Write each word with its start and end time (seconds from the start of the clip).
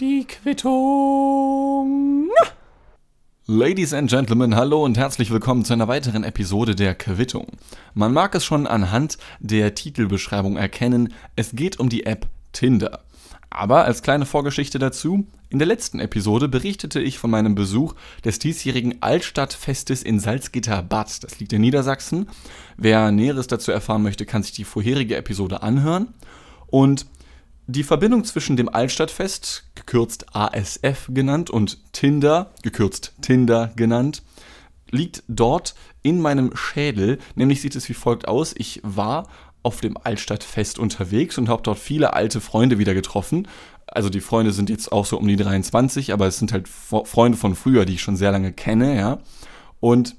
Die 0.00 0.26
Quittung. 0.26 2.28
Ladies 3.46 3.94
and 3.94 4.10
Gentlemen, 4.10 4.54
hallo 4.54 4.84
und 4.84 4.98
herzlich 4.98 5.30
willkommen 5.30 5.64
zu 5.64 5.72
einer 5.72 5.88
weiteren 5.88 6.22
Episode 6.22 6.74
der 6.74 6.94
Quittung. 6.94 7.46
Man 7.94 8.12
mag 8.12 8.34
es 8.34 8.44
schon 8.44 8.66
anhand 8.66 9.16
der 9.40 9.74
Titelbeschreibung 9.74 10.58
erkennen, 10.58 11.14
es 11.36 11.52
geht 11.52 11.80
um 11.80 11.88
die 11.88 12.04
App 12.04 12.26
Tinder. 12.52 13.00
Aber 13.48 13.84
als 13.84 14.02
kleine 14.02 14.26
Vorgeschichte 14.26 14.78
dazu, 14.78 15.26
in 15.48 15.58
der 15.58 15.68
letzten 15.68 15.98
Episode 15.98 16.48
berichtete 16.48 17.00
ich 17.00 17.18
von 17.18 17.30
meinem 17.30 17.54
Besuch 17.54 17.94
des 18.26 18.38
diesjährigen 18.38 19.00
Altstadtfestes 19.00 20.02
in 20.02 20.20
Salzgitter-Bad. 20.20 21.24
Das 21.24 21.38
liegt 21.38 21.54
in 21.54 21.62
Niedersachsen. 21.62 22.28
Wer 22.76 23.10
Näheres 23.10 23.46
dazu 23.46 23.72
erfahren 23.72 24.02
möchte, 24.02 24.26
kann 24.26 24.42
sich 24.42 24.52
die 24.52 24.64
vorherige 24.64 25.16
Episode 25.16 25.62
anhören. 25.62 26.08
Und 26.66 27.06
die 27.66 27.84
Verbindung 27.84 28.24
zwischen 28.24 28.56
dem 28.56 28.68
Altstadtfest, 28.68 29.70
gekürzt 29.74 30.34
ASF 30.34 31.08
genannt, 31.10 31.50
und 31.50 31.78
Tinder, 31.92 32.52
gekürzt 32.62 33.14
Tinder 33.22 33.72
genannt, 33.76 34.22
liegt 34.90 35.22
dort 35.28 35.74
in 36.02 36.20
meinem 36.20 36.56
Schädel. 36.56 37.18
Nämlich 37.34 37.60
sieht 37.60 37.76
es 37.76 37.88
wie 37.88 37.94
folgt 37.94 38.28
aus. 38.28 38.54
Ich 38.56 38.80
war 38.82 39.28
auf 39.62 39.80
dem 39.80 39.96
Altstadtfest 39.96 40.78
unterwegs 40.78 41.38
und 41.38 41.48
habe 41.48 41.62
dort 41.62 41.78
viele 41.78 42.14
alte 42.14 42.40
Freunde 42.40 42.78
wieder 42.78 42.94
getroffen. 42.94 43.48
Also 43.86 44.08
die 44.08 44.20
Freunde 44.20 44.52
sind 44.52 44.70
jetzt 44.70 44.90
auch 44.90 45.06
so 45.06 45.18
um 45.18 45.28
die 45.28 45.36
23, 45.36 46.12
aber 46.12 46.26
es 46.26 46.38
sind 46.38 46.52
halt 46.52 46.68
Freunde 46.68 47.38
von 47.38 47.54
früher, 47.54 47.84
die 47.84 47.94
ich 47.94 48.02
schon 48.02 48.16
sehr 48.16 48.32
lange 48.32 48.52
kenne, 48.52 48.96
ja. 48.96 49.18
Und 49.80 50.16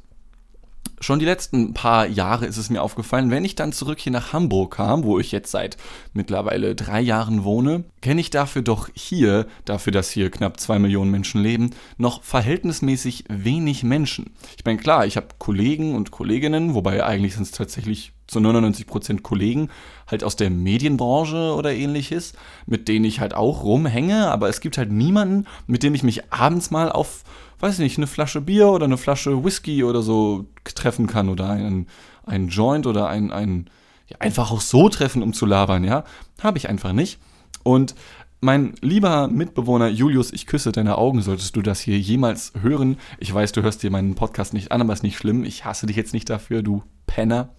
schon 1.04 1.20
die 1.20 1.26
letzten 1.26 1.74
paar 1.74 2.08
Jahre 2.08 2.46
ist 2.46 2.58
es 2.58 2.70
mir 2.70 2.82
aufgefallen, 2.82 3.30
wenn 3.30 3.46
ich 3.46 3.56
dann 3.56 3.74
zurück 3.74 4.00
hier 4.00 4.12
nach 4.12 4.34
Hamburg 4.34 4.76
kam, 4.76 5.04
wo 5.04 5.20
ich 5.20 5.32
jetzt 5.32 5.52
seit 5.52 5.78
mittlerweile 6.14 6.76
drei 6.76 7.02
Jahren 7.02 7.44
wohne, 7.44 7.84
kenne 8.02 8.22
ich 8.22 8.30
dafür 8.30 8.62
doch 8.62 8.90
hier, 8.94 9.46
dafür, 9.66 9.92
dass 9.92 10.12
hier 10.12 10.32
knapp 10.32 10.60
zwei 10.60 10.80
Millionen 10.80 11.12
Menschen 11.12 11.42
leben, 11.42 11.72
noch 11.98 12.24
verhältnismäßig 12.24 13.26
wenig 13.30 13.84
Menschen. 13.84 14.32
Ich 14.58 14.66
meine, 14.66 14.78
klar, 14.80 15.06
ich 15.06 15.18
habe 15.18 15.28
Kollegen 15.38 15.96
und 15.96 16.12
Kolleginnen, 16.12 16.74
wobei 16.74 17.04
eigentlich 17.04 17.36
sind 17.36 17.44
es 17.44 17.52
tatsächlich 17.52 18.14
zu 18.28 18.40
99% 18.40 19.22
Kollegen, 19.22 19.70
halt 20.10 20.24
aus 20.24 20.36
der 20.36 20.50
Medienbranche 20.50 21.54
oder 21.56 21.74
ähnliches, 21.74 22.34
mit 22.66 22.88
denen 22.88 23.06
ich 23.06 23.20
halt 23.20 23.34
auch 23.34 23.64
rumhänge, 23.64 24.32
aber 24.32 24.50
es 24.50 24.62
gibt 24.62 24.78
halt 24.78 24.92
niemanden, 24.92 25.46
mit 25.68 25.84
dem 25.84 25.94
ich 25.94 26.04
mich 26.04 26.32
abends 26.32 26.72
mal 26.72 26.92
auf 26.92 27.24
weiß 27.64 27.80
nicht, 27.80 27.98
eine 27.98 28.08
Flasche 28.08 28.42
Bier 28.42 28.68
oder 28.68 28.86
eine 28.86 28.98
Flasche 28.98 29.44
Whisky 29.44 29.84
oder 29.84 30.04
so 30.04 30.46
treffen 30.66 31.08
kann 31.08 31.30
oder 31.30 31.50
einen, 31.50 31.88
einen 32.26 32.50
Joint 32.50 32.86
oder 32.86 33.08
ein, 33.08 33.32
ein 33.32 33.70
ja, 34.08 34.18
einfach 34.20 34.52
auch 34.52 34.62
so 34.62 34.90
treffen, 34.90 35.24
um 35.24 35.34
zu 35.34 35.46
labern, 35.46 35.84
ja. 35.84 36.04
Habe 36.42 36.58
ich 36.58 36.70
einfach 36.70 36.92
nicht. 36.92 37.20
Und 37.64 37.96
mein 38.42 38.76
lieber 38.82 39.30
Mitbewohner 39.30 39.88
Julius, 39.88 40.34
ich 40.34 40.46
küsse 40.46 40.74
deine 40.74 40.98
Augen, 40.98 41.22
solltest 41.22 41.56
du 41.56 41.62
das 41.62 41.80
hier 41.80 41.98
jemals 41.98 42.52
hören. 42.62 42.98
Ich 43.18 43.34
weiß, 43.34 43.54
du 43.54 43.62
hörst 43.62 43.82
dir 43.82 43.90
meinen 43.92 44.16
Podcast 44.16 44.54
nicht 44.54 44.74
an, 44.74 44.82
aber 44.82 44.92
ist 44.92 45.04
nicht 45.04 45.18
schlimm. 45.18 45.46
Ich 45.46 45.64
hasse 45.64 45.86
dich 45.86 45.96
jetzt 45.96 46.14
nicht 46.14 46.30
dafür, 46.30 46.62
du 46.62 46.84
Penner. 47.08 47.56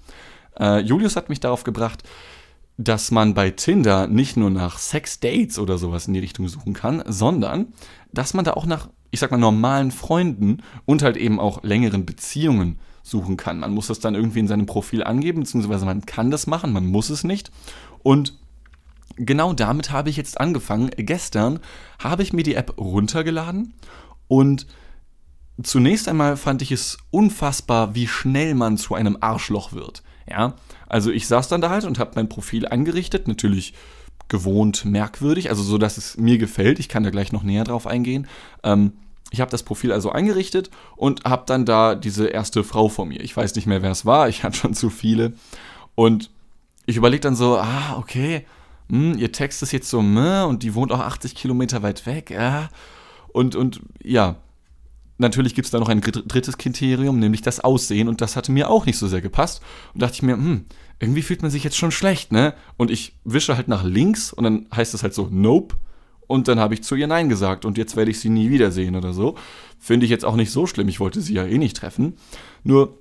Äh, 0.61 0.81
Julius 0.81 1.17
hat 1.17 1.31
mich 1.31 1.41
darauf 1.41 1.65
gebracht, 1.65 2.03
dass 2.77 3.11
man 3.11 3.33
bei 3.33 3.51
Tinder 3.51 4.07
nicht 4.07 4.37
nur 4.37 4.51
nach 4.51 4.79
Sex-Dates 4.79 5.59
oder 5.59 5.79
sowas 5.79 6.07
in 6.07 6.13
die 6.13 6.21
Richtung 6.21 6.49
suchen 6.49 6.75
kann, 6.75 7.03
sondern 7.07 7.73
dass 8.13 8.35
man 8.35 8.45
da 8.45 8.53
auch 8.53 8.67
nach 8.67 8.89
ich 9.15 9.21
sag 9.21 9.31
mal, 9.31 9.39
normalen 9.39 9.93
Freunden 9.93 10.59
und 10.85 11.03
halt 11.03 11.17
eben 11.17 11.39
auch 11.39 11.63
längeren 11.63 12.05
Beziehungen 12.05 12.81
suchen 13.05 13.37
kann. 13.37 13.61
Man 13.61 13.73
muss 13.73 13.87
das 13.87 14.01
dann 14.01 14.17
irgendwie 14.17 14.41
in 14.41 14.49
seinem 14.49 14.67
Profil 14.67 15.05
angeben, 15.05 15.41
beziehungsweise 15.41 15.87
man 15.87 16.05
kann 16.05 16.33
das 16.33 16.49
machen, 16.49 16.73
man 16.73 16.87
muss 16.87 17.11
es 17.11 17.23
nicht. 17.23 17.53
Und 18.03 18.37
genau 19.17 19.53
damit 19.53 19.93
habe 19.93 20.11
ich 20.11 20.17
jetzt 20.17 20.41
angefangen. 20.41 20.91
Gestern 20.97 21.61
habe 22.03 22.25
ich 22.25 22.33
mir 22.33 22.43
die 22.43 22.57
App 22.57 22.75
runtergeladen 22.77 23.75
und 24.27 24.67
zunächst 25.63 26.09
einmal 26.09 26.37
fand 26.37 26.61
ich 26.61 26.73
es 26.73 26.99
unfassbar, 27.13 27.95
wie 27.95 28.09
schnell 28.09 28.57
man 28.57 28.79
zu 28.79 28.97
einem 28.97 29.17
Arschloch 29.21 29.73
wird. 29.73 30.03
Ja, 30.29 30.55
also 30.89 31.13
ich 31.13 31.29
saß 31.29 31.47
dann 31.47 31.61
da 31.61 31.71
halt 31.71 31.85
und 31.85 32.01
habe 32.01 32.13
mein 32.17 32.29
Profil 32.29 32.67
eingerichtet, 32.67 33.29
natürlich 33.29 33.75
gewohnt 34.29 34.85
merkwürdig, 34.85 35.51
also 35.51 35.63
so, 35.63 35.79
dass 35.79 35.99
es 35.99 36.17
mir 36.17 36.39
gefällt. 36.39 36.79
Ich 36.79 36.89
kann 36.89 37.05
da 37.05 37.11
gleich 37.11 37.31
noch 37.31 37.43
näher 37.43 37.65
drauf 37.65 37.87
eingehen. 37.87 38.27
Ähm, 38.63 38.95
ich 39.35 39.41
habe 39.41 39.51
das 39.51 39.65
Profil 39.65 39.93
also 39.93 40.11
eingerichtet 40.13 40.71
und 40.97 41.25
habe 41.25 41.43
dann 41.47 41.67
da 41.67 41.97
diese 41.97 42.29
erste 42.29 42.63
Frau 42.63 42.89
vor 42.89 43.05
mir. 43.05 43.21
Ich 43.21 43.37
weiß 43.37 43.55
nicht 43.57 43.67
mehr, 43.67 43.83
wer 43.83 43.91
es 43.91 44.07
war, 44.07 44.29
ich 44.29 44.45
hatte 44.45 44.57
schon 44.57 44.75
zu 44.75 44.91
viele. 44.91 45.33
Und 45.97 46.31
ich 46.87 46.97
überlege 46.97 47.21
dann 47.21 47.35
so, 47.35 47.59
ah, 47.59 47.97
okay, 47.99 48.47
hm, 48.89 49.19
ihr 49.19 49.33
Text 49.33 49.63
ist 49.63 49.73
jetzt 49.73 49.91
so, 49.91 50.03
meh, 50.03 50.43
und 50.43 50.63
die 50.63 50.75
wohnt 50.75 50.93
auch 50.93 51.01
80 51.01 51.35
Kilometer 51.35 51.83
weit 51.83 52.07
weg, 52.07 52.31
ja. 52.31 52.69
Und, 53.33 53.57
und 53.57 53.81
ja, 54.03 54.37
natürlich 55.19 55.57
gibt 55.57 55.67
es 55.67 55.73
da 55.73 55.81
noch 55.81 55.89
ein 55.89 56.01
drittes 56.01 56.57
Kriterium, 56.57 57.19
nämlich 57.19 57.43
das 57.43 57.59
Aussehen. 57.59 58.09
Und 58.09 58.21
das 58.21 58.37
hatte 58.37 58.53
mir 58.53 58.71
auch 58.71 58.87
nicht 58.87 58.99
so 58.99 59.09
sehr 59.09 59.21
gepasst. 59.21 59.63
Und 59.95 60.03
dachte 60.03 60.15
ich 60.15 60.23
mir, 60.23 60.35
hm, 60.35 60.67
irgendwie 61.01 61.23
fühlt 61.23 61.43
man 61.43 61.51
sich 61.51 61.65
jetzt 61.65 61.77
schon 61.77 61.91
schlecht, 61.91 62.31
ne? 62.31 62.55
Und 62.77 62.93
ich 62.93 63.17
wische 63.25 63.57
halt 63.57 63.67
nach 63.67 63.83
links 63.83 64.33
und 64.33 64.45
dann 64.45 64.69
heißt 64.73 64.95
es 64.95 65.03
halt 65.03 65.15
so, 65.15 65.29
nope. 65.29 65.75
Und 66.27 66.49
dann 66.49 66.59
habe 66.59 66.75
ich 66.75 66.83
zu 66.83 66.95
ihr 66.95 67.07
Nein 67.07 67.29
gesagt 67.29 67.65
und 67.65 67.79
jetzt 67.79 67.97
werde 67.97 68.11
ich 68.11 68.21
sie 68.21 68.31
nie 68.31 68.51
wiedersehen 68.51 68.97
oder 68.97 69.13
so. 69.13 69.37
Finde 69.79 70.05
ich 70.05 70.11
jetzt 70.11 70.25
auch 70.25 70.37
nicht 70.37 70.51
so 70.51 70.67
schlimm, 70.67 70.89
ich 70.89 71.01
wollte 71.01 71.21
sie 71.21 71.35
ja 71.35 71.45
eh 71.45 71.59
nicht 71.59 71.77
treffen. 71.77 72.15
Nur 72.63 72.99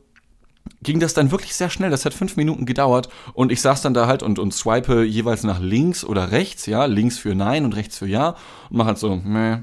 ging 0.82 1.00
das 1.00 1.14
dann 1.14 1.32
wirklich 1.32 1.56
sehr 1.56 1.70
schnell. 1.70 1.90
Das 1.90 2.06
hat 2.06 2.14
fünf 2.14 2.36
Minuten 2.36 2.66
gedauert 2.66 3.10
und 3.34 3.52
ich 3.52 3.62
saß 3.62 3.82
dann 3.82 3.94
da 3.94 4.08
halt 4.08 4.24
und, 4.24 4.40
und 4.40 4.54
swipe 4.54 5.04
jeweils 5.04 5.44
nach 5.44 5.60
links 5.60 6.04
oder 6.04 6.32
rechts, 6.32 6.66
ja, 6.66 6.86
links 6.86 7.18
für 7.18 7.36
Nein 7.36 7.66
und 7.66 7.76
rechts 7.76 7.98
für 7.98 8.08
Ja 8.08 8.36
und 8.70 8.78
mache 8.78 8.88
halt 8.88 8.98
so, 8.98 9.16
meh, 9.16 9.60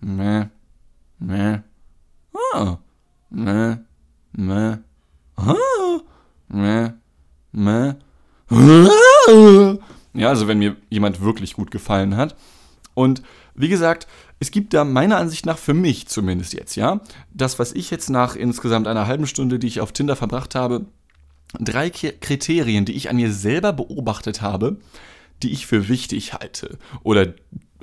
meh, 0.00 0.46
meh, 1.18 1.58
ah, 2.54 2.78
meh, 3.30 3.76
meh, 4.32 4.76
ah, 5.36 5.54
meh, 6.48 6.90
meh, 7.52 7.94
ja, 10.14 10.28
also 10.28 10.48
wenn 10.48 10.58
mir 10.58 10.76
jemand 10.88 11.20
wirklich 11.20 11.54
gut 11.54 11.70
gefallen 11.70 12.16
hat, 12.16 12.34
und 12.98 13.22
wie 13.54 13.68
gesagt, 13.68 14.08
es 14.40 14.50
gibt 14.50 14.74
da 14.74 14.82
meiner 14.82 15.18
Ansicht 15.18 15.46
nach 15.46 15.56
für 15.56 15.72
mich 15.72 16.08
zumindest 16.08 16.52
jetzt, 16.52 16.74
ja, 16.74 17.00
das, 17.32 17.60
was 17.60 17.70
ich 17.70 17.92
jetzt 17.92 18.10
nach 18.10 18.34
insgesamt 18.34 18.88
einer 18.88 19.06
halben 19.06 19.28
Stunde, 19.28 19.60
die 19.60 19.68
ich 19.68 19.80
auf 19.80 19.92
Tinder 19.92 20.16
verbracht 20.16 20.56
habe, 20.56 20.86
drei 21.60 21.90
Kriterien, 21.90 22.86
die 22.86 22.94
ich 22.94 23.08
an 23.08 23.14
mir 23.14 23.32
selber 23.32 23.72
beobachtet 23.72 24.42
habe, 24.42 24.78
die 25.44 25.52
ich 25.52 25.68
für 25.68 25.88
wichtig 25.88 26.34
halte 26.34 26.76
oder 27.04 27.34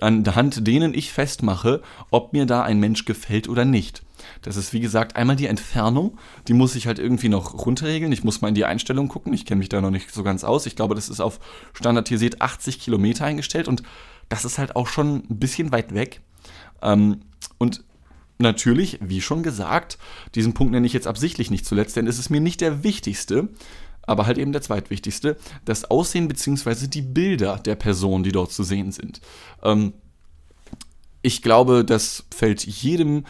anhand 0.02 0.68
denen 0.68 0.94
ich 0.94 1.14
festmache, 1.14 1.82
ob 2.12 2.34
mir 2.34 2.46
da 2.46 2.64
ein 2.64 2.82
Mensch 2.82 3.06
gefällt 3.06 3.48
oder 3.48 3.64
nicht. 3.64 4.04
Das 4.42 4.58
ist 4.58 4.74
wie 4.74 4.82
gesagt 4.82 5.16
einmal 5.16 5.38
die 5.38 5.48
Entfernung, 5.48 6.18
die 6.50 6.54
muss 6.54 6.76
ich 6.76 6.88
halt 6.88 7.00
irgendwie 7.00 7.30
noch 7.30 7.66
runterregeln. 7.66 8.12
Ich 8.12 8.26
muss 8.26 8.42
mal 8.42 8.50
in 8.50 8.56
die 8.56 8.66
Einstellung 8.66 9.08
gucken. 9.08 9.34
Ich 9.34 9.46
kenne 9.46 9.60
mich 9.60 9.70
da 9.70 9.80
noch 9.80 9.92
nicht 9.92 10.14
so 10.14 10.24
ganz 10.24 10.44
aus. 10.44 10.66
Ich 10.66 10.76
glaube, 10.76 10.96
das 10.96 11.08
ist 11.08 11.22
auf 11.22 11.40
standardisiert 11.74 12.42
80 12.42 12.80
Kilometer 12.80 13.26
eingestellt 13.26 13.70
und 13.70 13.84
das 14.30 14.46
ist 14.46 14.58
halt 14.58 14.76
auch 14.76 14.88
schon 14.88 15.24
ein 15.30 15.40
bisschen 15.40 15.72
weit 15.72 15.94
weg. 15.94 16.22
Ähm, 16.82 17.22
und 17.58 17.84
natürlich, 18.38 19.00
wie 19.02 19.22
schon 19.22 19.44
gesagt, 19.44 19.98
diesen 20.34 20.54
Punkt 20.54 20.74
nenne 20.74 20.88
ich 20.88 20.94
jetzt 20.94 21.08
absichtlich 21.08 21.52
nicht 21.52 21.66
zuletzt, 21.66 21.96
denn 21.96 22.08
es 22.08 22.20
ist 22.20 22.30
mir 22.30 22.42
nicht 22.42 22.62
der 22.62 22.84
wichtigste, 22.84 23.50
aber 24.04 24.26
halt 24.26 24.38
eben 24.38 24.52
der 24.52 24.62
zweitwichtigste, 24.62 25.38
das 25.64 25.86
Aussehen 25.86 26.28
bzw. 26.28 26.88
die 26.88 27.02
Bilder 27.02 27.58
der 27.58 27.76
Person, 27.76 28.24
die 28.24 28.32
dort 28.32 28.52
zu 28.52 28.64
sehen 28.64 28.92
sind. 28.92 29.22
Ähm, 29.64 29.94
ich 31.22 31.42
glaube, 31.42 31.84
das 31.84 32.26
fällt 32.34 32.66
jedem 32.66 33.26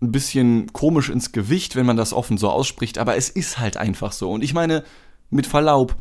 ein 0.00 0.12
bisschen 0.12 0.72
komisch 0.72 1.08
ins 1.08 1.32
Gewicht, 1.32 1.76
wenn 1.76 1.86
man 1.86 1.96
das 1.96 2.12
offen 2.12 2.38
so 2.38 2.50
ausspricht, 2.50 2.98
aber 2.98 3.16
es 3.16 3.30
ist 3.30 3.58
halt 3.58 3.76
einfach 3.76 4.12
so. 4.12 4.30
Und 4.30 4.42
ich 4.42 4.54
meine, 4.54 4.84
mit 5.30 5.46
Verlaub, 5.46 5.96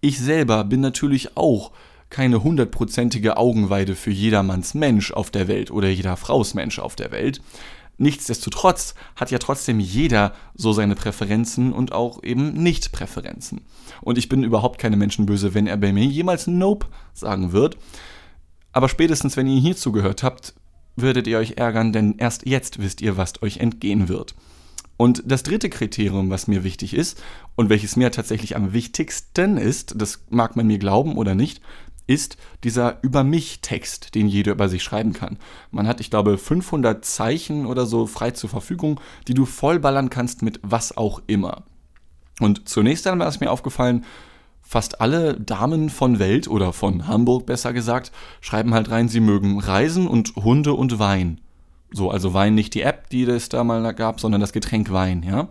ich 0.00 0.18
selber 0.18 0.64
bin 0.64 0.80
natürlich 0.80 1.36
auch 1.36 1.72
keine 2.10 2.42
hundertprozentige 2.42 3.36
Augenweide 3.36 3.94
für 3.94 4.10
jedermanns 4.10 4.74
Mensch 4.74 5.12
auf 5.12 5.30
der 5.30 5.48
Welt 5.48 5.70
oder 5.70 5.88
jeder 5.88 6.16
Fraus 6.16 6.54
Mensch 6.54 6.78
auf 6.78 6.96
der 6.96 7.10
Welt. 7.10 7.40
Nichtsdestotrotz 7.98 8.94
hat 9.16 9.30
ja 9.30 9.38
trotzdem 9.38 9.80
jeder 9.80 10.34
so 10.54 10.72
seine 10.72 10.94
Präferenzen 10.94 11.72
und 11.72 11.92
auch 11.92 12.22
eben 12.22 12.52
Nicht-Präferenzen. 12.52 13.62
Und 14.02 14.18
ich 14.18 14.28
bin 14.28 14.44
überhaupt 14.44 14.78
keine 14.78 14.96
Menschenböse, 14.96 15.54
wenn 15.54 15.66
er 15.66 15.78
bei 15.78 15.92
mir 15.92 16.04
jemals 16.04 16.46
Nope 16.46 16.88
sagen 17.14 17.52
wird. 17.52 17.78
Aber 18.72 18.90
spätestens, 18.90 19.36
wenn 19.38 19.46
ihr 19.46 19.60
hier 19.60 19.76
zugehört 19.76 20.22
habt, 20.22 20.54
würdet 20.96 21.26
ihr 21.26 21.38
euch 21.38 21.54
ärgern, 21.56 21.92
denn 21.92 22.16
erst 22.18 22.46
jetzt 22.46 22.80
wisst 22.80 23.00
ihr, 23.00 23.16
was 23.16 23.42
euch 23.42 23.58
entgehen 23.58 24.08
wird. 24.08 24.34
Und 24.98 25.22
das 25.26 25.42
dritte 25.42 25.68
Kriterium, 25.68 26.30
was 26.30 26.48
mir 26.48 26.64
wichtig 26.64 26.94
ist 26.94 27.22
und 27.54 27.68
welches 27.68 27.96
mir 27.96 28.10
tatsächlich 28.10 28.56
am 28.56 28.72
wichtigsten 28.72 29.58
ist, 29.58 29.94
das 29.96 30.24
mag 30.30 30.56
man 30.56 30.66
mir 30.66 30.78
glauben 30.78 31.16
oder 31.16 31.34
nicht, 31.34 31.60
ist 32.06 32.36
dieser 32.64 32.98
Über 33.02 33.24
mich-Text, 33.24 34.14
den 34.14 34.28
jeder 34.28 34.52
über 34.52 34.68
sich 34.68 34.82
schreiben 34.82 35.12
kann. 35.12 35.38
Man 35.70 35.86
hat, 35.86 36.00
ich 36.00 36.10
glaube, 36.10 36.38
500 36.38 37.04
Zeichen 37.04 37.66
oder 37.66 37.86
so 37.86 38.06
frei 38.06 38.30
zur 38.30 38.50
Verfügung, 38.50 39.00
die 39.28 39.34
du 39.34 39.44
vollballern 39.44 40.10
kannst 40.10 40.42
mit 40.42 40.60
was 40.62 40.96
auch 40.96 41.20
immer. 41.26 41.64
Und 42.40 42.68
zunächst 42.68 43.06
einmal 43.06 43.28
ist 43.28 43.40
mir 43.40 43.50
aufgefallen, 43.50 44.04
fast 44.62 45.00
alle 45.00 45.40
Damen 45.40 45.90
von 45.90 46.18
Welt 46.18 46.48
oder 46.48 46.72
von 46.72 47.06
Hamburg 47.06 47.46
besser 47.46 47.72
gesagt, 47.72 48.12
schreiben 48.40 48.74
halt 48.74 48.90
rein, 48.90 49.08
sie 49.08 49.20
mögen 49.20 49.60
Reisen 49.60 50.08
und 50.08 50.34
Hunde 50.36 50.74
und 50.74 50.98
Wein. 50.98 51.40
So, 51.92 52.10
also 52.10 52.34
Wein 52.34 52.54
nicht 52.54 52.74
die 52.74 52.82
App, 52.82 53.08
die 53.10 53.22
es 53.22 53.48
da 53.48 53.62
mal 53.62 53.92
gab, 53.94 54.20
sondern 54.20 54.40
das 54.40 54.52
Getränk 54.52 54.90
Wein, 54.90 55.22
ja. 55.22 55.48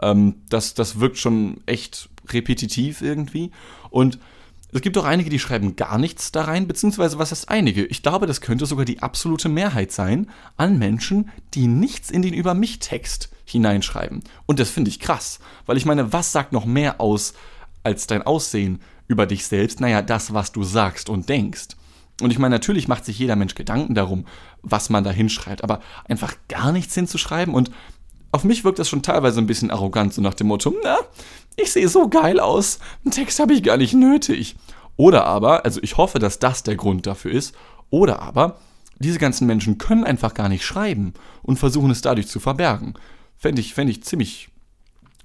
Ähm, 0.00 0.42
das, 0.48 0.74
das 0.74 1.00
wirkt 1.00 1.18
schon 1.18 1.62
echt 1.66 2.10
repetitiv 2.28 3.00
irgendwie. 3.00 3.50
Und 3.90 4.18
es 4.72 4.80
gibt 4.80 4.96
auch 4.96 5.04
einige, 5.04 5.28
die 5.28 5.38
schreiben 5.38 5.76
gar 5.76 5.98
nichts 5.98 6.32
da 6.32 6.44
rein, 6.44 6.66
beziehungsweise 6.66 7.18
was 7.18 7.30
heißt 7.30 7.50
einige? 7.50 7.84
Ich 7.84 8.02
glaube, 8.02 8.26
das 8.26 8.40
könnte 8.40 8.64
sogar 8.64 8.86
die 8.86 9.02
absolute 9.02 9.48
Mehrheit 9.48 9.92
sein 9.92 10.30
an 10.56 10.78
Menschen, 10.78 11.30
die 11.54 11.66
nichts 11.66 12.10
in 12.10 12.22
den 12.22 12.32
Über 12.32 12.54
mich-Text 12.54 13.28
hineinschreiben. 13.44 14.24
Und 14.46 14.58
das 14.58 14.70
finde 14.70 14.88
ich 14.88 14.98
krass, 14.98 15.40
weil 15.66 15.76
ich 15.76 15.84
meine, 15.84 16.12
was 16.12 16.32
sagt 16.32 16.52
noch 16.52 16.64
mehr 16.64 17.00
aus 17.00 17.34
als 17.82 18.06
dein 18.06 18.22
Aussehen 18.22 18.80
über 19.08 19.26
dich 19.26 19.46
selbst? 19.46 19.80
Naja, 19.80 20.00
das, 20.00 20.32
was 20.32 20.52
du 20.52 20.64
sagst 20.64 21.10
und 21.10 21.28
denkst. 21.28 21.68
Und 22.22 22.30
ich 22.30 22.38
meine, 22.38 22.54
natürlich 22.54 22.88
macht 22.88 23.04
sich 23.04 23.18
jeder 23.18 23.36
Mensch 23.36 23.54
Gedanken 23.54 23.94
darum, 23.94 24.26
was 24.62 24.90
man 24.90 25.04
da 25.04 25.10
hinschreibt, 25.10 25.64
aber 25.64 25.80
einfach 26.06 26.34
gar 26.48 26.72
nichts 26.72 26.94
hinzuschreiben 26.94 27.54
und 27.54 27.70
auf 28.34 28.44
mich 28.44 28.64
wirkt 28.64 28.78
das 28.78 28.88
schon 28.88 29.02
teilweise 29.02 29.40
ein 29.40 29.46
bisschen 29.46 29.70
arrogant, 29.70 30.14
so 30.14 30.22
nach 30.22 30.32
dem 30.32 30.46
Motto, 30.46 30.74
na, 30.82 30.96
ich 31.56 31.72
sehe 31.72 31.88
so 31.88 32.08
geil 32.08 32.40
aus, 32.40 32.78
einen 33.04 33.12
Text 33.12 33.38
habe 33.38 33.54
ich 33.54 33.62
gar 33.62 33.76
nicht 33.76 33.94
nötig. 33.94 34.56
Oder 34.96 35.24
aber, 35.24 35.64
also 35.64 35.80
ich 35.82 35.96
hoffe, 35.96 36.18
dass 36.18 36.38
das 36.38 36.62
der 36.62 36.76
Grund 36.76 37.06
dafür 37.06 37.32
ist, 37.32 37.54
oder 37.90 38.20
aber, 38.22 38.58
diese 38.98 39.18
ganzen 39.18 39.46
Menschen 39.46 39.78
können 39.78 40.04
einfach 40.04 40.34
gar 40.34 40.48
nicht 40.48 40.64
schreiben 40.64 41.14
und 41.42 41.58
versuchen 41.58 41.90
es 41.90 42.02
dadurch 42.02 42.28
zu 42.28 42.40
verbergen. 42.40 42.94
Fände 43.36 43.60
ich, 43.60 43.74
fänd 43.74 43.90
ich 43.90 44.04
ziemlich, 44.04 44.48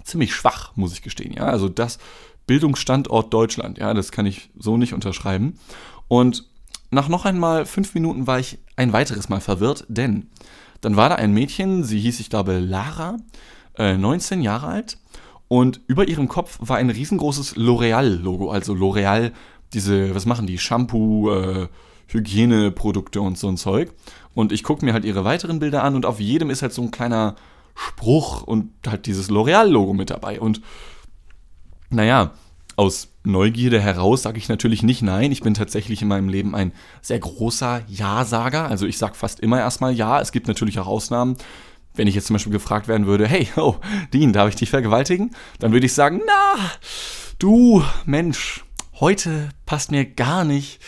ziemlich 0.04 0.34
schwach, 0.34 0.76
muss 0.76 0.94
ich 0.94 1.02
gestehen. 1.02 1.34
Ja, 1.34 1.44
also 1.44 1.70
das 1.70 2.00
Bildungsstandort 2.48 3.34
Deutschland, 3.34 3.78
ja, 3.78 3.94
das 3.94 4.12
kann 4.12 4.26
ich 4.26 4.50
so 4.58 4.78
nicht 4.78 4.94
unterschreiben. 4.94 5.60
Und 6.08 6.46
nach 6.90 7.10
noch 7.10 7.26
einmal 7.26 7.66
fünf 7.66 7.94
Minuten 7.94 8.26
war 8.26 8.40
ich 8.40 8.60
ein 8.78 8.94
weiteres 8.94 9.30
Mal 9.30 9.42
verwirrt, 9.42 9.86
denn 9.90 10.30
dann 10.82 10.96
war 10.96 11.10
da 11.10 11.16
ein 11.16 11.34
Mädchen, 11.34 11.84
sie 11.84 12.00
hieß, 12.00 12.20
ich 12.20 12.30
glaube, 12.30 12.60
Lara, 12.60 13.18
äh, 13.78 13.98
19 13.98 14.42
Jahre 14.42 14.68
alt. 14.68 14.98
Und 15.48 15.82
über 15.88 16.08
ihrem 16.08 16.28
Kopf 16.28 16.58
war 16.62 16.78
ein 16.78 16.90
riesengroßes 16.90 17.56
L'Oreal-Logo. 17.56 18.50
Also 18.50 18.74
L'Oreal, 18.74 19.32
diese, 19.74 20.14
was 20.14 20.26
machen 20.26 20.48
die? 20.48 20.58
Shampoo, 20.58 21.32
äh, 21.32 21.68
Hygieneprodukte 22.08 23.22
und 23.22 23.38
so 23.38 23.48
ein 23.48 23.58
Zeug. 23.58 23.94
Und 24.34 24.52
ich 24.52 24.64
gucke 24.64 24.86
mir 24.86 24.94
halt 24.94 25.06
ihre 25.06 25.24
weiteren 25.24 25.60
Bilder 25.60 25.84
an 25.84 25.96
und 25.96 26.06
auf 26.06 26.20
jedem 26.20 26.50
ist 26.50 26.62
halt 26.62 26.74
so 26.74 26.82
ein 26.82 26.92
kleiner 26.92 27.36
Spruch 27.76 28.44
und 28.44 28.72
halt 28.86 29.06
dieses 29.06 29.30
L'Oreal-Logo 29.30 29.94
mit 29.94 30.10
dabei. 30.10 30.40
Und 30.40 30.62
naja, 31.90 32.32
aus 32.76 33.10
Neugierde 33.24 33.82
heraus 33.82 34.22
sage 34.22 34.38
ich 34.38 34.50
natürlich 34.50 34.84
nicht 34.84 35.02
nein. 35.02 35.32
Ich 35.32 35.42
bin 35.42 35.54
tatsächlich 35.54 36.02
in 36.02 36.08
meinem 36.08 36.30
Leben 36.30 36.56
ein 36.56 36.72
sehr 37.02 37.20
großer 37.20 37.82
Ja-Sager. 37.88 38.68
Also 38.68 38.86
ich 38.86 38.98
sage 38.98 39.16
fast 39.16 39.40
immer 39.40 39.60
erstmal 39.60 39.94
Ja. 39.94 40.22
Es 40.22 40.32
gibt 40.32 40.48
natürlich 40.48 40.80
auch 40.80 40.88
Ausnahmen. 40.88 41.38
Wenn 41.98 42.08
ich 42.08 42.16
jetzt 42.16 42.28
zum 42.28 42.36
Beispiel 42.36 42.54
gefragt 42.54 42.88
werden 42.88 43.08
würde, 43.08 43.28
hey, 43.28 43.48
oh, 43.58 43.76
Dean, 44.14 44.32
darf 44.32 44.50
ich 44.50 44.56
dich 44.56 44.70
vergewaltigen? 44.70 45.32
Dann 45.60 45.74
würde 45.74 45.86
ich 45.86 45.94
sagen, 45.94 46.22
na, 46.26 46.72
du 47.40 47.84
Mensch, 48.06 48.64
heute 49.00 49.50
passt 49.66 49.92
mir 49.92 50.06
gar 50.06 50.46
nicht. 50.46 50.80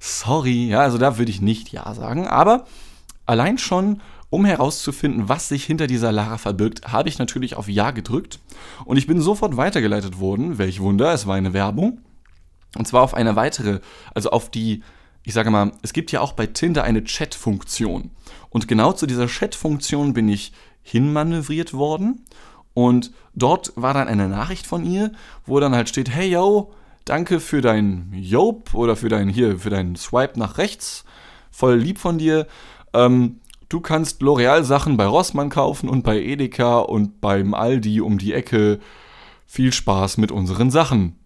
Sorry. 0.00 0.68
Ja, 0.68 0.80
also 0.80 0.98
da 0.98 1.18
würde 1.18 1.30
ich 1.30 1.40
nicht 1.40 1.72
Ja 1.72 1.94
sagen. 1.94 2.26
Aber 2.26 2.66
allein 3.24 3.58
schon 3.58 4.02
um 4.28 4.44
herauszufinden, 4.44 5.28
was 5.28 5.48
sich 5.48 5.64
hinter 5.64 5.86
dieser 5.86 6.10
Lara 6.12 6.36
verbirgt, 6.36 6.92
habe 6.92 7.08
ich 7.08 7.18
natürlich 7.18 7.54
auf 7.54 7.68
Ja 7.68 7.92
gedrückt 7.92 8.40
und 8.84 8.96
ich 8.96 9.06
bin 9.06 9.20
sofort 9.20 9.56
weitergeleitet 9.56 10.18
worden. 10.18 10.58
Welch 10.58 10.80
Wunder, 10.80 11.12
es 11.12 11.26
war 11.26 11.36
eine 11.36 11.52
Werbung. 11.52 12.00
Und 12.76 12.86
zwar 12.86 13.02
auf 13.02 13.14
eine 13.14 13.36
weitere, 13.36 13.80
also 14.14 14.30
auf 14.30 14.50
die, 14.50 14.82
ich 15.26 15.34
sage 15.34 15.50
mal, 15.50 15.72
es 15.82 15.92
gibt 15.92 16.12
ja 16.12 16.20
auch 16.20 16.32
bei 16.32 16.46
Tinder 16.46 16.84
eine 16.84 17.04
Chat-Funktion. 17.04 18.12
Und 18.48 18.68
genau 18.68 18.92
zu 18.92 19.06
dieser 19.06 19.26
Chat-Funktion 19.26 20.14
bin 20.14 20.28
ich 20.28 20.52
hinmanövriert 20.82 21.74
worden. 21.74 22.24
Und 22.72 23.12
dort 23.34 23.72
war 23.74 23.92
dann 23.92 24.08
eine 24.08 24.28
Nachricht 24.28 24.66
von 24.66 24.84
ihr, 24.84 25.12
wo 25.44 25.58
dann 25.60 25.74
halt 25.74 25.88
steht, 25.88 26.10
hey 26.10 26.30
yo, 26.30 26.72
danke 27.04 27.40
für 27.40 27.60
dein 27.60 28.12
Job 28.14 28.72
oder 28.72 28.94
für 28.94 29.08
dein 29.08 29.28
hier, 29.28 29.58
für 29.58 29.70
deinen 29.70 29.96
Swipe 29.96 30.38
nach 30.38 30.58
rechts. 30.58 31.04
Voll 31.50 31.74
lieb 31.76 31.98
von 31.98 32.18
dir. 32.18 32.46
Ähm, 32.94 33.40
Du 33.68 33.80
kannst 33.80 34.22
L'Oreal-Sachen 34.22 34.96
bei 34.96 35.06
Rossmann 35.06 35.48
kaufen 35.48 35.88
und 35.88 36.04
bei 36.04 36.22
Edeka 36.22 36.78
und 36.78 37.20
beim 37.20 37.52
Aldi 37.52 38.00
um 38.00 38.16
die 38.16 38.32
Ecke. 38.32 38.78
Viel 39.44 39.72
Spaß 39.72 40.18
mit 40.18 40.30
unseren 40.30 40.70
Sachen. 40.70 41.18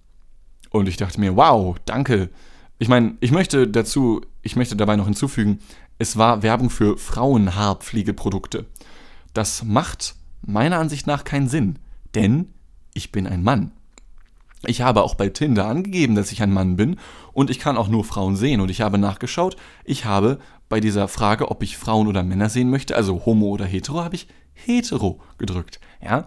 Und 0.71 0.89
ich 0.89 0.97
dachte 0.97 1.21
mir, 1.21 1.37
wow, 1.37 1.77
danke. 1.85 2.31
Ich 2.81 2.89
meine, 2.89 3.19
ich 3.21 3.31
möchte 3.31 3.69
dazu, 3.69 4.23
ich 4.41 4.57
möchte 4.57 4.75
dabei 4.75 4.97
noch 4.97 5.05
hinzufügen, 5.05 5.59
es 5.99 6.17
war 6.17 6.43
Werbung 6.43 6.71
für 6.71 6.97
Frauenhaarpflegeprodukte. 6.97 8.65
Das 9.35 9.63
macht 9.63 10.15
meiner 10.41 10.79
Ansicht 10.79 11.07
nach 11.07 11.25
keinen 11.25 11.47
Sinn, 11.47 11.79
denn 12.15 12.55
ich 12.95 13.13
bin 13.13 13.27
ein 13.27 13.43
Mann. 13.43 13.73
Ich 14.65 14.81
habe 14.81 15.03
auch 15.03 15.15
bei 15.15 15.29
Tinder 15.29 15.67
angegeben, 15.67 16.15
dass 16.15 16.33
ich 16.33 16.43
ein 16.43 16.55
Mann 16.55 16.77
bin 16.77 16.97
und 17.35 17.51
ich 17.51 17.59
kann 17.59 17.77
auch 17.77 17.89
nur 17.89 18.03
Frauen 18.03 18.35
sehen 18.35 18.63
und 18.63 18.71
ich 18.71 18.81
habe 18.81 18.97
nachgeschaut, 18.97 19.57
ich 19.85 20.07
habe 20.07 20.39
bei 20.71 20.81
dieser 20.81 21.07
Frage, 21.07 21.51
ob 21.51 21.63
ich 21.63 21.77
Frauen 21.77 22.07
oder 22.07 22.23
Männer 22.23 22.49
sehen 22.49 22.71
möchte, 22.71 22.97
also 22.97 23.27
homo 23.27 23.49
oder 23.49 23.67
hetero, 23.67 24.03
habe 24.03 24.15
ich 24.15 24.27
hetero 24.55 25.21
gedrückt. 25.37 25.81
Ja, 26.03 26.25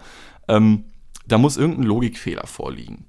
ähm, 0.48 0.84
da 1.28 1.40
muss 1.40 1.58
irgendein 1.58 1.86
Logikfehler 1.88 2.46
vorliegen. 2.46 3.08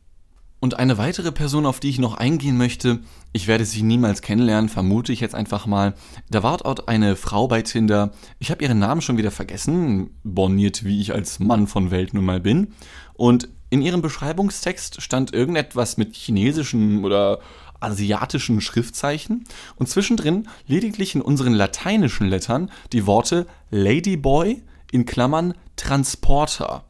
Und 0.60 0.78
eine 0.78 0.96
weitere 0.96 1.30
Person, 1.30 1.66
auf 1.66 1.78
die 1.78 1.90
ich 1.90 1.98
noch 1.98 2.14
eingehen 2.14 2.56
möchte, 2.56 3.00
ich 3.34 3.48
werde 3.48 3.64
sie 3.64 3.82
niemals 3.82 4.22
kennenlernen, 4.22 4.68
vermute 4.68 5.12
ich 5.12 5.18
jetzt 5.18 5.34
einfach 5.34 5.66
mal. 5.66 5.94
Da 6.30 6.44
war 6.44 6.58
dort 6.58 6.88
eine 6.88 7.16
Frau 7.16 7.48
bei 7.48 7.62
Tinder. 7.62 8.12
Ich 8.38 8.52
habe 8.52 8.62
ihren 8.62 8.78
Namen 8.78 9.00
schon 9.00 9.18
wieder 9.18 9.32
vergessen, 9.32 10.16
borniert 10.22 10.84
wie 10.84 11.00
ich 11.00 11.12
als 11.12 11.40
Mann 11.40 11.66
von 11.66 11.90
Welt 11.90 12.14
nun 12.14 12.24
mal 12.24 12.38
bin. 12.38 12.68
Und 13.14 13.48
in 13.70 13.82
ihrem 13.82 14.02
Beschreibungstext 14.02 15.02
stand 15.02 15.34
irgendetwas 15.34 15.96
mit 15.96 16.14
chinesischen 16.14 17.04
oder 17.04 17.40
asiatischen 17.80 18.60
Schriftzeichen 18.60 19.42
und 19.74 19.88
zwischendrin 19.88 20.46
lediglich 20.68 21.16
in 21.16 21.20
unseren 21.20 21.54
lateinischen 21.54 22.28
Lettern 22.28 22.70
die 22.92 23.04
Worte 23.04 23.48
Ladyboy 23.70 24.62
in 24.92 25.06
Klammern 25.06 25.54
Transporter. 25.74 26.84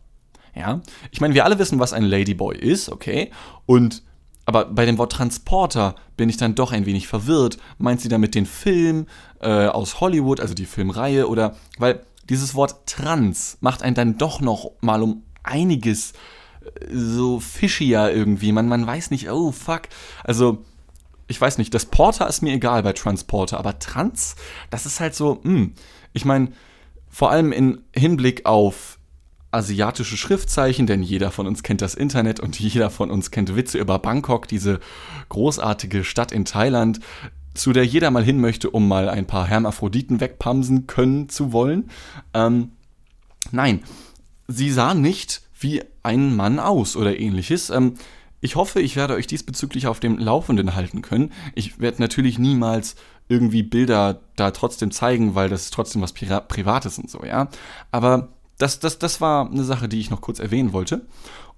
Ja, 0.55 0.83
ich 1.11 1.23
meine, 1.23 1.33
wir 1.33 1.47
alle 1.47 1.59
wissen, 1.59 1.81
was 1.81 1.95
ein 1.95 2.05
Ladyboy 2.05 2.55
ist, 2.55 2.91
okay? 2.91 3.31
Und 3.65 4.03
aber 4.47 4.67
bei 4.67 4.85
dem 4.85 4.99
Wort 4.99 5.13
Transporter 5.13 5.95
bin 6.17 6.29
ich 6.29 6.37
dann 6.37 6.55
doch 6.55 6.73
ein 6.73 6.87
wenig 6.87 7.09
verwirrt. 7.09 7.59
Meint 7.79 8.01
sie 8.01 8.09
damit 8.09 8.35
den 8.35 8.47
Film 8.47 9.07
äh, 9.41 9.67
aus 9.67 10.01
Hollywood, 10.01 10.41
also 10.41 10.55
die 10.55 10.67
Filmreihe, 10.67 11.29
oder 11.29 11.57
weil 11.79 12.05
dieses 12.29 12.55
Wort 12.55 12.87
Trans 12.87 13.59
macht 13.61 13.83
einen 13.83 13.95
dann 13.95 14.19
doch 14.19 14.41
noch 14.41 14.71
mal 14.81 15.03
um 15.03 15.23
einiges 15.43 16.13
äh, 16.63 16.95
so 16.95 17.41
fischier 17.41 18.13
irgendwie. 18.13 18.53
Man, 18.53 18.69
man 18.69 18.87
weiß 18.87 19.11
nicht, 19.11 19.31
oh 19.31 19.53
fuck. 19.53 19.83
Also 20.23 20.65
ich 21.27 21.41
weiß 21.41 21.59
nicht, 21.59 21.73
das 21.73 21.87
Porter 21.87 22.29
ist 22.29 22.43
mir 22.43 22.53
egal 22.53 22.83
bei 22.83 22.93
Transporter, 22.93 23.59
aber 23.59 23.79
Trans, 23.79 24.37
das 24.71 24.85
ist 24.85 25.01
halt 25.01 25.15
so. 25.15 25.41
Hm. 25.43 25.73
ich 26.13 26.25
meine, 26.25 26.53
vor 27.09 27.31
allem 27.31 27.53
in 27.53 27.83
Hinblick 27.95 28.45
auf 28.45 28.99
asiatische 29.55 30.17
Schriftzeichen, 30.17 30.87
denn 30.87 31.03
jeder 31.03 31.31
von 31.31 31.47
uns 31.47 31.63
kennt 31.63 31.81
das 31.81 31.95
Internet 31.95 32.41
und 32.41 32.59
jeder 32.59 32.91
von 32.91 33.11
uns 33.11 33.31
kennt 33.31 33.55
Witze 33.57 33.79
über 33.79 33.99
Bangkok, 33.99 34.49
diese 34.49 34.81
großartige 35.29 36.05
Stadt 36.05 36.33
in 36.33 36.45
Thailand, 36.45 37.01
zu 37.55 37.73
der 37.73 37.87
jeder 37.87 38.11
mal 38.11 38.25
hin 38.25 38.41
möchte, 38.41 38.69
um 38.71 38.89
mal 38.89 39.09
ein 39.09 39.27
paar 39.27 39.47
Hermaphroditen 39.47 40.21
wegpamsen 40.21 40.87
können 40.87 41.29
zu 41.29 41.53
wollen. 41.53 41.91
Ähm, 42.35 42.73
nein, 43.53 43.83
sie 44.49 44.71
sah 44.71 44.93
nicht 44.93 45.43
wie 45.59 45.83
ein 46.03 46.35
Mann 46.35 46.59
aus 46.59 46.97
oder 46.97 47.19
ähnliches. 47.19 47.71
Ähm, 47.71 47.95
ich 48.41 48.57
hoffe, 48.57 48.81
ich 48.81 48.97
werde 48.97 49.15
euch 49.15 49.27
diesbezüglich 49.27 49.87
auf 49.87 50.01
dem 50.01 50.19
Laufenden 50.19 50.75
halten 50.75 51.01
können. 51.01 51.33
Ich 51.55 51.81
werde 51.81 52.03
natürlich 52.03 52.39
niemals 52.39 52.97
irgendwie 53.29 53.63
Bilder 53.63 54.21
da 54.37 54.51
trotzdem 54.51 54.91
zeigen, 54.91 55.35
weil 55.35 55.49
das 55.49 55.63
ist 55.63 55.75
trotzdem 55.75 56.03
was 56.03 56.13
Privates 56.13 56.99
und 56.99 57.09
so, 57.09 57.25
ja. 57.25 57.49
Aber 57.91 58.29
das, 58.59 58.79
das, 58.79 58.99
das 58.99 59.21
war 59.21 59.51
eine 59.51 59.65
Sache, 59.65 59.89
die 59.89 60.01
ich 60.01 60.11
noch 60.11 60.21
kurz 60.21 60.39
erwähnen 60.39 60.73
wollte. 60.73 61.07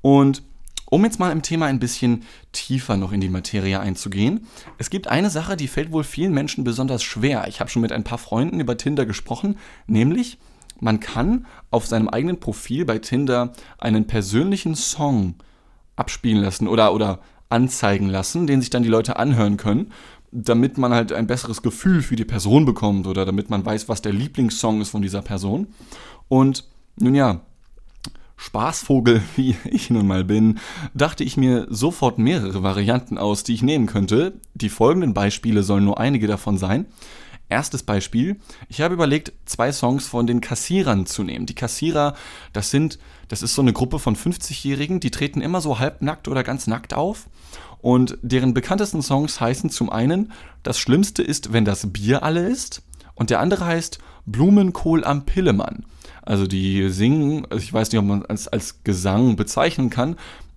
Und 0.03 0.43
um 0.88 1.05
jetzt 1.05 1.19
mal 1.19 1.33
im 1.33 1.43
Thema 1.43 1.67
ein 1.67 1.81
bisschen 1.81 2.23
tiefer 2.53 2.97
noch 2.97 3.12
in 3.12 3.21
die 3.21 3.29
Materie 3.29 3.81
einzugehen. 3.81 4.47
Es 4.79 4.88
gibt 4.88 5.09
eine 5.09 5.31
Sache, 5.31 5.57
die 5.57 5.67
fällt 5.67 5.91
wohl 5.91 6.05
vielen 6.05 6.33
Menschen 6.33 6.62
besonders 6.62 7.03
schwer. 7.03 7.47
Ich 7.49 7.61
habe 7.61 7.71
schon 7.71 7.83
mit 7.83 7.93
ein 7.93 8.05
paar 8.05 8.19
Freunden 8.19 8.61
über 8.61 8.76
Tinder 8.76 9.05
gesprochen, 9.05 9.59
nämlich 9.87 10.38
man 10.79 11.00
kann 11.00 11.47
auf 11.71 11.87
seinem 11.87 12.09
eigenen 12.09 12.38
Profil 12.38 12.85
bei 12.85 12.99
Tinder 12.99 13.53
einen 13.79 14.07
persönlichen 14.07 14.75
Song 14.75 15.35
abspielen 15.97 16.43
lassen 16.43 16.69
oder, 16.69 16.95
oder 16.95 17.21
anzeigen 17.49 18.09
lassen, 18.09 18.47
den 18.47 18.61
sich 18.61 18.71
dann 18.71 18.83
die 18.83 18.88
Leute 18.88 19.17
anhören 19.17 19.57
können, 19.57 19.93
damit 20.31 20.76
man 20.76 20.93
halt 20.93 21.12
ein 21.12 21.26
besseres 21.26 21.62
Gefühl 21.62 22.03
für 22.03 22.17
die 22.17 22.25
Person 22.25 22.65
bekommt 22.65 23.07
oder 23.07 23.25
damit 23.25 23.49
man 23.49 23.65
weiß, 23.65 23.88
was 23.88 24.03
der 24.03 24.12
Lieblingssong 24.12 24.81
ist 24.83 24.91
von 24.91 25.03
dieser 25.03 25.23
Person. 25.23 25.69
Und 26.29 26.65
nun 26.97 27.15
ja, 27.15 27.41
Spaßvogel, 28.37 29.23
wie 29.37 29.57
ich 29.65 29.91
nun 29.91 30.07
mal 30.07 30.25
bin, 30.25 30.59
dachte 30.95 31.25
ich 31.25 31.37
mir 31.37 31.67
sofort 31.71 32.19
mehrere 32.19 32.62
Varianten 32.62 33.19
aus, 33.19 33.45
die 33.45 33.55
ich 33.55 33.62
nehmen 33.62 33.87
könnte. 33.87 34.35
Die 34.55 34.69
folgenden 34.69 35.15
Beispiele 35.15 35.62
sollen 35.62 35.85
nur 35.85 35.99
einige 35.99 36.26
davon 36.26 36.59
sein. 36.59 36.87
Erstes 37.49 37.85
Beispiel. 37.85 38.41
Ich 38.69 38.81
habe 38.81 38.95
überlegt, 38.95 39.33
zwei 39.45 39.71
Songs 39.71 40.09
von 40.09 40.26
den 40.26 40.41
Kassierern 40.41 41.07
zu 41.07 41.23
nehmen. 41.23 41.47
Die 41.47 41.55
Kassierer, 41.55 42.15
das 42.53 42.73
sind, 42.73 42.99
das 43.29 43.43
ist 43.43 43.55
so 43.55 43.62
eine 43.62 43.73
Gruppe 43.73 44.00
von 44.00 44.17
50-Jährigen, 44.17 44.99
die 44.99 45.12
treten 45.12 45.41
immer 45.41 45.61
so 45.61 45.79
halbnackt 45.79 46.26
oder 46.26 46.43
ganz 46.43 46.67
nackt 46.67 46.93
auf. 46.93 47.29
Und 47.81 48.19
deren 48.23 48.53
bekanntesten 48.53 49.00
Songs 49.00 49.41
heißen 49.41 49.71
zum 49.71 49.91
einen, 49.91 50.33
das 50.65 50.81
Schlimmste 50.81 51.23
ist, 51.23 51.53
wenn 51.53 51.65
das 51.65 51.93
Bier 51.93 52.25
alle 52.25 52.49
ist. 52.49 52.83
Und 53.16 53.30
der 53.30 53.40
andere 53.40 53.66
heißt 53.66 53.99
Blumenkohl 54.26 55.04
am 55.04 55.25
Pillemann. 55.25 55.85
Also 56.23 56.46
die 56.46 56.88
singen, 56.90 57.46
also 57.50 57.62
ich 57.62 57.73
weiß 57.73 57.90
nicht, 57.90 57.99
ob 57.99 58.06
man 58.06 58.25
es 58.28 58.46
als 58.46 58.85
Gesang 58.85 59.35
bezeichnen 59.37 59.90
kann. 59.90 60.16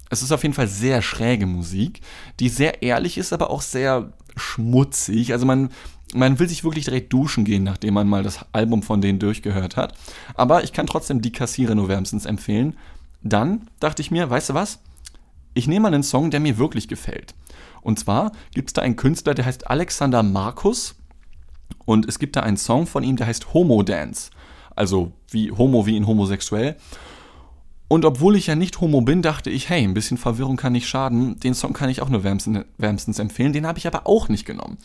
Es 0.10 0.22
ist 0.22 0.32
auf 0.32 0.44
jeden 0.44 0.56
Fall 0.56 0.68
sehr 0.68 1.02
schräge 1.02 1.46
Musik, 1.46 2.02
die 2.40 2.50
sehr 2.50 2.82
ehrlich 2.82 3.18
ist, 3.18 3.34
aber 3.34 3.50
auch 3.50 3.62
sehr 3.62 4.12
schmutzig. 4.36 5.32
Also 5.32 5.46
man, 5.46 5.70
man 6.14 6.40
will 6.40 6.50
sich 6.50 6.64
wirklich 6.64 6.86
direkt 6.86 7.14
duschen 7.14 7.46
gehen, 7.46 7.64
nachdem 7.64 7.94
man 7.94 8.08
mal 8.08 8.24
das 8.24 8.46
Album 8.52 8.84
von 8.84 9.02
denen 9.02 9.20
durchgehört 9.20 9.78
hat. 9.78 9.94
Aber 10.34 10.64
ich 10.64 10.74
kann 10.74 10.88
trotzdem 10.88 11.22
die 11.22 11.32
Kassiere 11.32 11.76
nur 11.76 11.88
wärmstens 11.88 12.26
empfehlen. 12.26 12.76
Dann 13.22 13.70
dachte 13.80 14.02
ich 14.02 14.12
mir, 14.12 14.30
weißt 14.30 14.50
du 14.50 14.54
was? 14.54 14.80
Ich 15.54 15.68
nehme 15.68 15.84
mal 15.84 15.94
einen 15.94 16.04
Song, 16.04 16.32
der 16.32 16.40
mir 16.40 16.58
wirklich 16.58 16.88
gefällt. 16.88 17.36
Und 17.82 18.00
zwar 18.00 18.32
gibt 18.54 18.70
es 18.70 18.74
da 18.74 18.82
einen 18.82 18.96
Künstler, 18.96 19.34
der 19.34 19.46
heißt 19.46 19.70
Alexander 19.70 20.24
Markus. 20.24 20.96
Und 21.90 22.08
es 22.08 22.20
gibt 22.20 22.36
da 22.36 22.42
einen 22.42 22.58
Song 22.58 22.86
von 22.86 23.04
ihm, 23.04 23.16
der 23.16 23.26
heißt 23.26 23.52
Homo 23.56 23.82
Dance. 23.82 24.30
Also 24.76 25.12
wie 25.32 25.50
Homo 25.52 25.88
wie 25.88 25.98
in 25.98 26.06
homosexuell. 26.06 26.76
Und 27.88 28.06
obwohl 28.06 28.36
ich 28.36 28.46
ja 28.46 28.54
nicht 28.54 28.80
Homo 28.80 29.02
bin, 29.02 29.24
dachte 29.24 29.50
ich, 29.50 29.70
hey, 29.70 29.86
ein 29.86 29.96
bisschen 29.96 30.20
Verwirrung 30.20 30.56
kann 30.56 30.74
nicht 30.74 30.88
schaden. 30.88 31.40
Den 31.40 31.56
Song 31.56 31.74
kann 31.74 31.90
ich 31.90 32.04
auch 32.04 32.10
nur 32.10 32.24
wärmstens, 32.24 32.60
wärmstens 32.78 33.18
empfehlen. 33.18 33.54
Den 33.54 33.66
habe 33.66 33.80
ich 33.80 33.88
aber 33.88 34.06
auch 34.06 34.30
nicht 34.30 34.46
genommen. 34.46 34.78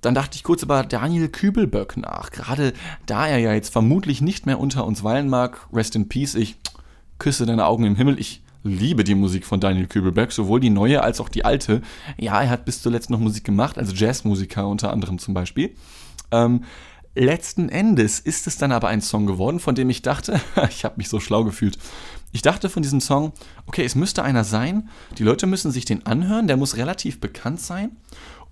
Dann 0.00 0.14
dachte 0.14 0.36
ich 0.36 0.42
kurz 0.42 0.62
über 0.62 0.84
Daniel 0.84 1.28
Kübelböck 1.28 1.98
nach. 1.98 2.30
Gerade 2.30 2.72
da 3.04 3.28
er 3.28 3.36
ja 3.36 3.52
jetzt 3.52 3.70
vermutlich 3.70 4.22
nicht 4.22 4.46
mehr 4.46 4.58
unter 4.58 4.86
uns 4.86 5.04
weilen 5.04 5.28
mag, 5.28 5.68
rest 5.70 5.96
in 5.96 6.08
peace, 6.08 6.34
ich 6.34 6.56
küsse 7.18 7.44
deine 7.44 7.66
Augen 7.66 7.84
im 7.84 7.94
Himmel. 7.94 8.18
Ich 8.18 8.42
liebe 8.64 9.04
die 9.04 9.14
Musik 9.14 9.44
von 9.44 9.60
Daniel 9.60 9.86
Kübelberg, 9.86 10.32
sowohl 10.32 10.60
die 10.60 10.70
neue 10.70 11.02
als 11.02 11.20
auch 11.20 11.28
die 11.28 11.44
alte. 11.44 11.82
Ja, 12.16 12.40
er 12.40 12.48
hat 12.48 12.64
bis 12.64 12.80
zuletzt 12.80 13.10
noch 13.10 13.20
Musik 13.20 13.44
gemacht, 13.44 13.76
also 13.76 13.92
Jazzmusiker 13.92 14.66
unter 14.66 14.94
anderem 14.94 15.18
zum 15.18 15.34
Beispiel. 15.34 15.74
Ähm, 16.30 16.64
letzten 17.14 17.68
Endes 17.68 18.20
ist 18.20 18.46
es 18.46 18.58
dann 18.58 18.72
aber 18.72 18.88
ein 18.88 19.00
Song 19.00 19.26
geworden, 19.26 19.60
von 19.60 19.74
dem 19.74 19.90
ich 19.90 20.02
dachte, 20.02 20.40
ich 20.68 20.84
habe 20.84 20.96
mich 20.96 21.08
so 21.08 21.20
schlau 21.20 21.44
gefühlt. 21.44 21.78
Ich 22.32 22.42
dachte 22.42 22.68
von 22.68 22.82
diesem 22.82 23.00
Song, 23.00 23.32
okay, 23.66 23.84
es 23.84 23.94
müsste 23.94 24.22
einer 24.22 24.44
sein, 24.44 24.88
die 25.16 25.22
Leute 25.22 25.46
müssen 25.46 25.70
sich 25.70 25.84
den 25.84 26.04
anhören, 26.04 26.46
der 26.46 26.56
muss 26.56 26.76
relativ 26.76 27.20
bekannt 27.20 27.60
sein 27.60 27.96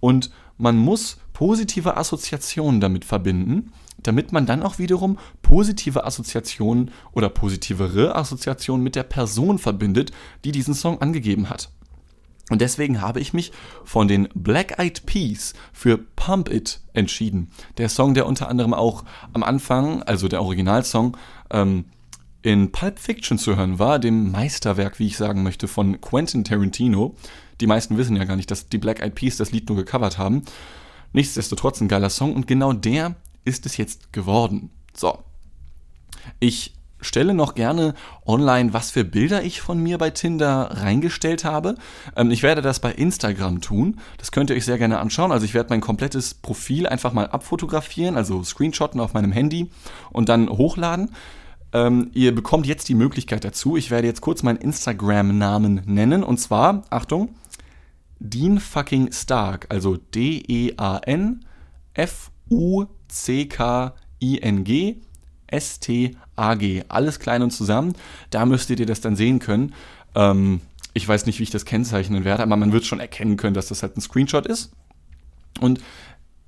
und 0.01 0.31
man 0.57 0.77
muss 0.77 1.19
positive 1.33 1.97
Assoziationen 1.97 2.81
damit 2.81 3.05
verbinden 3.05 3.73
damit 4.05 4.33
man 4.33 4.47
dann 4.47 4.63
auch 4.63 4.79
wiederum 4.79 5.19
positive 5.43 6.05
Assoziationen 6.05 6.91
oder 7.13 7.29
positivere 7.29 8.15
Assoziationen 8.15 8.85
mit 8.85 8.95
der 8.95 9.03
Person 9.03 9.59
verbindet, 9.59 10.13
die 10.45 10.53
diesen 10.53 10.75
Song 10.75 11.01
angegeben 11.01 11.51
hat. 11.51 11.71
Und 12.51 12.61
deswegen 12.61 13.01
habe 13.01 13.21
ich 13.21 13.33
mich 13.33 13.53
von 13.85 14.07
den 14.07 14.29
Black 14.35 14.79
Eyed 14.79 15.07
Peas 15.07 15.55
für 15.73 15.97
Pump 15.97 16.51
It 16.53 16.81
entschieden. 16.93 17.51
Der 17.79 17.89
Song, 17.89 18.15
der 18.15 18.27
unter 18.27 18.49
anderem 18.49 18.75
auch 18.75 19.05
am 19.33 19.43
Anfang, 19.43 20.03
also 20.03 20.29
der 20.29 20.43
Originalsong, 20.43 21.17
ähm, 21.51 21.87
in 22.43 22.71
Pulp 22.73 22.99
Fiction 22.99 23.39
zu 23.39 23.57
hören 23.57 23.79
war, 23.79 23.99
dem 23.99 24.31
Meisterwerk, 24.31 24.99
wie 24.99 25.07
ich 25.07 25.17
sagen 25.17 25.43
möchte, 25.43 25.67
von 25.67 26.03
Quentin 26.03 26.45
Tarantino. 26.45 27.17
Die 27.63 27.67
meisten 27.67 27.97
wissen 27.97 28.17
ja 28.17 28.25
gar 28.25 28.37
nicht, 28.37 28.51
dass 28.51 28.69
die 28.69 28.77
Black 28.77 29.01
Eyed 29.01 29.15
Peas 29.15 29.39
das 29.39 29.51
Lied 29.51 29.67
nur 29.69 29.79
gecovert 29.79 30.19
haben. 30.19 30.43
Nichtsdestotrotz 31.15 31.81
ein 31.81 31.89
geiler 31.89 32.11
Song 32.11 32.35
und 32.35 32.47
genau 32.47 32.75
der 32.75 33.17
ist 33.47 33.65
es 33.65 33.79
jetzt 33.79 34.13
geworden. 34.13 34.71
So. 34.95 35.19
Ich 36.39 36.75
stelle 37.05 37.35
noch 37.35 37.55
gerne 37.55 37.95
online, 38.27 38.73
was 38.73 38.91
für 38.91 39.05
Bilder 39.05 39.43
ich 39.43 39.61
von 39.61 39.83
mir 39.83 39.99
bei 39.99 40.11
Tinder 40.11 40.71
reingestellt 40.73 41.45
habe. 41.45 41.77
Ähm, 42.17 42.31
ich 42.31 42.43
werde 42.43 42.63
das 42.63 42.81
bei 42.81 42.93
Instagram 42.93 43.61
tun. 43.61 44.01
Das 44.19 44.33
könnt 44.33 44.51
ihr 44.51 44.57
euch 44.57 44.65
sehr 44.65 44.79
gerne 44.79 44.99
anschauen. 44.99 45.33
Also 45.33 45.45
ich 45.45 45.55
werde 45.55 45.71
mein 45.71 45.81
komplettes 45.81 46.35
Profil 46.35 46.87
einfach 46.87 47.13
mal 47.13 47.27
abfotografieren, 47.27 48.17
also 48.17 48.43
screenshotten 48.43 49.01
auf 49.01 49.15
meinem 49.15 49.33
Handy 49.33 49.71
und 50.11 50.29
dann 50.29 50.49
hochladen. 50.49 51.11
Ähm, 51.73 52.11
ihr 52.15 52.35
bekommt 52.35 52.67
jetzt 52.67 52.89
die 52.89 52.95
Möglichkeit 52.95 53.45
dazu. 53.45 53.77
Ich 53.77 53.91
werde 53.91 54.07
jetzt 54.07 54.21
kurz 54.21 54.43
meinen 54.43 54.59
Instagram-Namen 54.59 55.83
nennen 55.87 56.23
und 56.23 56.39
zwar, 56.39 56.85
Achtung, 56.91 57.35
Dean 58.21 58.61
fucking 58.61 59.13
Stark, 59.13 59.67
also 59.71 59.97
D-E-A-N 59.97 61.45
F-U 61.95 62.87
C-K-I-N-G 63.09 64.97
S-T-A-G. 65.47 66.85
Alles 66.89 67.21
klein 67.21 67.43
und 67.43 67.51
zusammen. 67.51 67.95
Da 68.31 68.47
müsstet 68.47 68.81
ihr 68.81 68.87
das 68.87 69.01
dann 69.01 69.17
sehen 69.17 69.39
können. 69.39 69.75
Ähm, 70.15 70.61
ich 70.93 71.07
weiß 71.07 71.27
nicht, 71.27 71.39
wie 71.41 71.45
ich 71.45 71.51
das 71.51 71.65
kennzeichnen 71.65 72.25
werde, 72.25 72.43
aber 72.43 72.57
man 72.57 72.73
wird 72.73 72.85
schon 72.85 73.01
erkennen 73.01 73.37
können, 73.37 73.55
dass 73.55 73.69
das 73.69 73.83
halt 73.83 73.97
ein 73.97 74.01
Screenshot 74.01 74.47
ist. 74.47 74.73
Und 75.61 75.81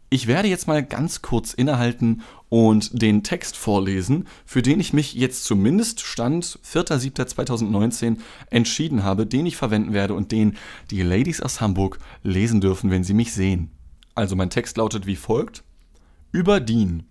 ich 0.08 0.28
werde 0.28 0.48
jetzt 0.48 0.68
mal 0.68 0.84
ganz 0.84 1.20
kurz 1.20 1.52
innehalten 1.52 2.22
und 2.48 3.02
den 3.02 3.24
Text 3.24 3.56
vorlesen, 3.56 4.28
für 4.44 4.62
den 4.62 4.78
ich 4.78 4.92
mich 4.92 5.14
jetzt 5.14 5.44
zumindest 5.44 6.00
Stand 6.00 6.60
4.7.2019 6.64 8.18
entschieden 8.50 9.02
habe, 9.02 9.26
den 9.26 9.46
ich 9.46 9.56
verwenden 9.56 9.92
werde 9.92 10.14
und 10.14 10.30
den 10.30 10.56
die 10.92 11.02
Ladies 11.02 11.40
aus 11.40 11.60
Hamburg 11.60 11.98
lesen 12.22 12.60
dürfen, 12.60 12.90
wenn 12.90 13.02
sie 13.02 13.14
mich 13.14 13.32
sehen. 13.32 13.72
Also 14.14 14.36
mein 14.36 14.50
Text 14.50 14.76
lautet 14.76 15.06
wie 15.06 15.16
folgt. 15.16 15.64
Über 16.30 16.60
Dean. 16.60 17.02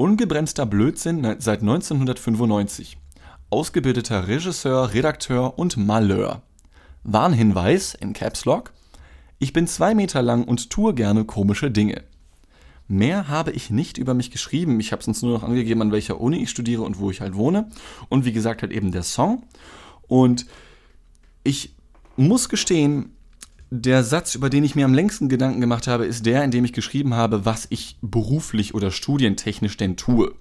Ungebremster 0.00 0.64
Blödsinn 0.64 1.24
seit 1.40 1.60
1995. 1.60 2.98
Ausgebildeter 3.50 4.28
Regisseur, 4.28 4.94
Redakteur 4.94 5.58
und 5.58 5.76
Malheur. 5.76 6.42
Warnhinweis 7.02 7.94
in 7.94 8.12
Caps 8.12 8.44
Lock. 8.44 8.72
Ich 9.40 9.52
bin 9.52 9.66
zwei 9.66 9.96
Meter 9.96 10.22
lang 10.22 10.44
und 10.44 10.70
tue 10.70 10.94
gerne 10.94 11.24
komische 11.24 11.72
Dinge. 11.72 12.04
Mehr 12.86 13.26
habe 13.26 13.50
ich 13.50 13.70
nicht 13.70 13.98
über 13.98 14.14
mich 14.14 14.30
geschrieben. 14.30 14.78
Ich 14.78 14.92
habe 14.92 15.04
uns 15.04 15.20
nur 15.22 15.32
noch 15.32 15.42
angegeben, 15.42 15.82
an 15.82 15.90
welcher 15.90 16.20
Uni 16.20 16.44
ich 16.44 16.50
studiere 16.50 16.82
und 16.82 17.00
wo 17.00 17.10
ich 17.10 17.20
halt 17.20 17.34
wohne. 17.34 17.68
Und 18.08 18.24
wie 18.24 18.32
gesagt, 18.32 18.62
halt 18.62 18.70
eben 18.70 18.92
der 18.92 19.02
Song. 19.02 19.42
Und 20.06 20.46
ich 21.42 21.74
muss 22.16 22.48
gestehen, 22.48 23.16
der 23.70 24.02
Satz, 24.02 24.34
über 24.34 24.50
den 24.50 24.64
ich 24.64 24.74
mir 24.74 24.84
am 24.84 24.94
längsten 24.94 25.28
Gedanken 25.28 25.60
gemacht 25.60 25.86
habe, 25.86 26.06
ist 26.06 26.24
der, 26.26 26.42
in 26.44 26.50
dem 26.50 26.64
ich 26.64 26.72
geschrieben 26.72 27.14
habe, 27.14 27.44
was 27.44 27.66
ich 27.70 27.98
beruflich 28.00 28.74
oder 28.74 28.90
studientechnisch 28.90 29.76
denn 29.76 29.96
tue. 29.96 30.34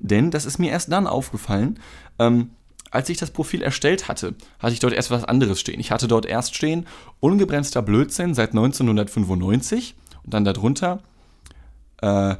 Denn 0.00 0.30
das 0.30 0.44
ist 0.44 0.58
mir 0.58 0.70
erst 0.70 0.90
dann 0.90 1.06
aufgefallen, 1.06 1.78
ähm, 2.18 2.50
als 2.90 3.08
ich 3.08 3.16
das 3.16 3.30
Profil 3.30 3.62
erstellt 3.62 4.06
hatte, 4.06 4.34
hatte 4.60 4.72
ich 4.72 4.80
dort 4.80 4.92
erst 4.92 5.10
was 5.10 5.24
anderes 5.24 5.60
stehen. 5.60 5.80
Ich 5.80 5.90
hatte 5.90 6.06
dort 6.06 6.26
erst 6.26 6.54
stehen, 6.54 6.86
ungebremster 7.20 7.82
Blödsinn 7.82 8.34
seit 8.34 8.50
1995 8.50 9.96
und 10.22 10.34
dann 10.34 10.44
darunter 10.44 11.02
äh, 12.00 12.36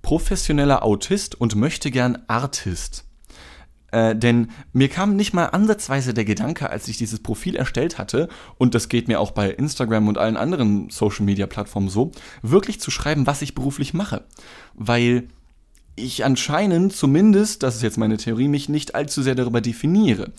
professioneller 0.00 0.82
Autist 0.82 1.38
und 1.40 1.56
möchte 1.56 1.90
gern 1.90 2.22
Artist. 2.26 3.04
Äh, 3.92 4.16
denn 4.16 4.48
mir 4.72 4.88
kam 4.88 5.16
nicht 5.16 5.34
mal 5.34 5.46
ansatzweise 5.46 6.14
der 6.14 6.24
Gedanke, 6.24 6.70
als 6.70 6.88
ich 6.88 6.96
dieses 6.96 7.20
Profil 7.20 7.54
erstellt 7.54 7.98
hatte, 7.98 8.28
und 8.58 8.74
das 8.74 8.88
geht 8.88 9.06
mir 9.06 9.20
auch 9.20 9.30
bei 9.30 9.50
Instagram 9.50 10.08
und 10.08 10.18
allen 10.18 10.36
anderen 10.36 10.90
Social-Media-Plattformen 10.90 11.88
so, 11.88 12.10
wirklich 12.40 12.80
zu 12.80 12.90
schreiben, 12.90 13.26
was 13.26 13.42
ich 13.42 13.54
beruflich 13.54 13.94
mache. 13.94 14.24
Weil 14.74 15.28
ich 15.94 16.24
anscheinend 16.24 16.94
zumindest, 16.94 17.62
das 17.62 17.76
ist 17.76 17.82
jetzt 17.82 17.98
meine 17.98 18.16
Theorie, 18.16 18.48
mich 18.48 18.70
nicht 18.70 18.94
allzu 18.94 19.20
sehr 19.20 19.34
darüber 19.34 19.60
definiere. 19.60 20.32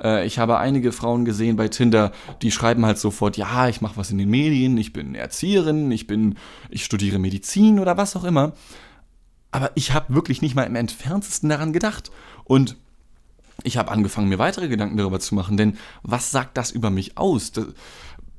Äh, 0.00 0.24
ich 0.24 0.38
habe 0.38 0.58
einige 0.58 0.92
Frauen 0.92 1.24
gesehen 1.24 1.56
bei 1.56 1.66
Tinder, 1.66 2.12
die 2.42 2.52
schreiben 2.52 2.86
halt 2.86 2.98
sofort, 2.98 3.36
ja, 3.36 3.68
ich 3.68 3.80
mache 3.80 3.96
was 3.96 4.12
in 4.12 4.18
den 4.18 4.30
Medien, 4.30 4.78
ich 4.78 4.92
bin 4.92 5.16
Erzieherin, 5.16 5.90
ich 5.90 6.06
bin, 6.06 6.36
ich 6.68 6.84
studiere 6.84 7.18
Medizin 7.18 7.80
oder 7.80 7.96
was 7.96 8.14
auch 8.14 8.24
immer. 8.24 8.52
Aber 9.50 9.72
ich 9.74 9.92
habe 9.94 10.14
wirklich 10.14 10.42
nicht 10.42 10.54
mal 10.54 10.62
im 10.62 10.76
entferntesten 10.76 11.48
daran 11.48 11.72
gedacht. 11.72 12.12
Und 12.44 12.76
ich 13.64 13.76
habe 13.76 13.90
angefangen, 13.90 14.28
mir 14.28 14.38
weitere 14.38 14.68
Gedanken 14.68 14.96
darüber 14.96 15.20
zu 15.20 15.34
machen, 15.34 15.56
denn 15.56 15.76
was 16.02 16.30
sagt 16.30 16.56
das 16.56 16.70
über 16.70 16.90
mich 16.90 17.16
aus? 17.18 17.52
Das, 17.52 17.66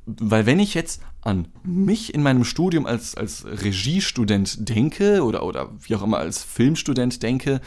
weil 0.05 0.45
wenn 0.45 0.59
ich 0.59 0.73
jetzt 0.73 1.01
an 1.21 1.47
mich 1.63 2.13
in 2.13 2.23
meinem 2.23 2.43
Studium 2.43 2.85
als, 2.85 3.15
als 3.15 3.45
Regiestudent 3.45 4.67
denke 4.69 5.23
oder, 5.23 5.43
oder 5.43 5.69
wie 5.79 5.95
auch 5.95 6.01
immer 6.01 6.17
als 6.17 6.43
Filmstudent 6.43 7.21
denke, 7.21 7.61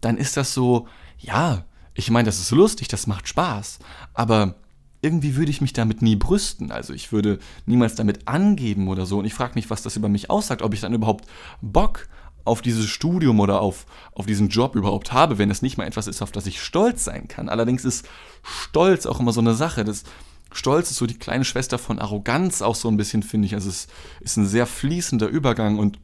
dann 0.00 0.16
ist 0.16 0.36
das 0.36 0.54
so, 0.54 0.86
ja, 1.18 1.64
ich 1.94 2.10
meine, 2.10 2.26
das 2.26 2.38
ist 2.38 2.50
lustig, 2.50 2.88
das 2.88 3.06
macht 3.06 3.28
Spaß, 3.28 3.78
aber 4.12 4.56
irgendwie 5.04 5.36
würde 5.36 5.50
ich 5.50 5.60
mich 5.60 5.74
damit 5.74 6.00
nie 6.00 6.16
brüsten. 6.16 6.72
Also 6.72 6.94
ich 6.94 7.12
würde 7.12 7.38
niemals 7.66 7.94
damit 7.94 8.26
angeben 8.26 8.88
oder 8.88 9.04
so. 9.04 9.18
Und 9.18 9.26
ich 9.26 9.34
frage 9.34 9.52
mich, 9.54 9.68
was 9.68 9.82
das 9.82 9.96
über 9.96 10.08
mich 10.08 10.30
aussagt, 10.30 10.62
ob 10.62 10.72
ich 10.72 10.80
dann 10.80 10.94
überhaupt 10.94 11.26
Bock 11.60 12.08
auf 12.44 12.62
dieses 12.62 12.86
Studium 12.86 13.40
oder 13.40 13.60
auf, 13.60 13.86
auf 14.12 14.26
diesen 14.26 14.48
Job 14.48 14.76
überhaupt 14.76 15.12
habe, 15.12 15.38
wenn 15.38 15.50
es 15.50 15.62
nicht 15.62 15.78
mal 15.78 15.86
etwas 15.86 16.06
ist, 16.06 16.22
auf 16.22 16.32
das 16.32 16.46
ich 16.46 16.62
stolz 16.62 17.04
sein 17.04 17.28
kann. 17.28 17.48
Allerdings 17.48 17.84
ist 17.84 18.06
Stolz 18.42 19.06
auch 19.06 19.20
immer 19.20 19.32
so 19.32 19.40
eine 19.40 19.54
Sache. 19.54 19.84
Das, 19.84 20.04
Stolz 20.52 20.90
ist 20.90 20.98
so 20.98 21.06
die 21.06 21.18
kleine 21.18 21.44
Schwester 21.44 21.78
von 21.78 21.98
Arroganz 21.98 22.62
auch 22.62 22.74
so 22.74 22.88
ein 22.88 22.96
bisschen, 22.96 23.22
finde 23.22 23.46
ich. 23.46 23.54
Also 23.54 23.68
es 23.68 23.88
ist 24.20 24.36
ein 24.36 24.46
sehr 24.46 24.66
fließender 24.66 25.26
Übergang 25.26 25.78
und 25.78 25.98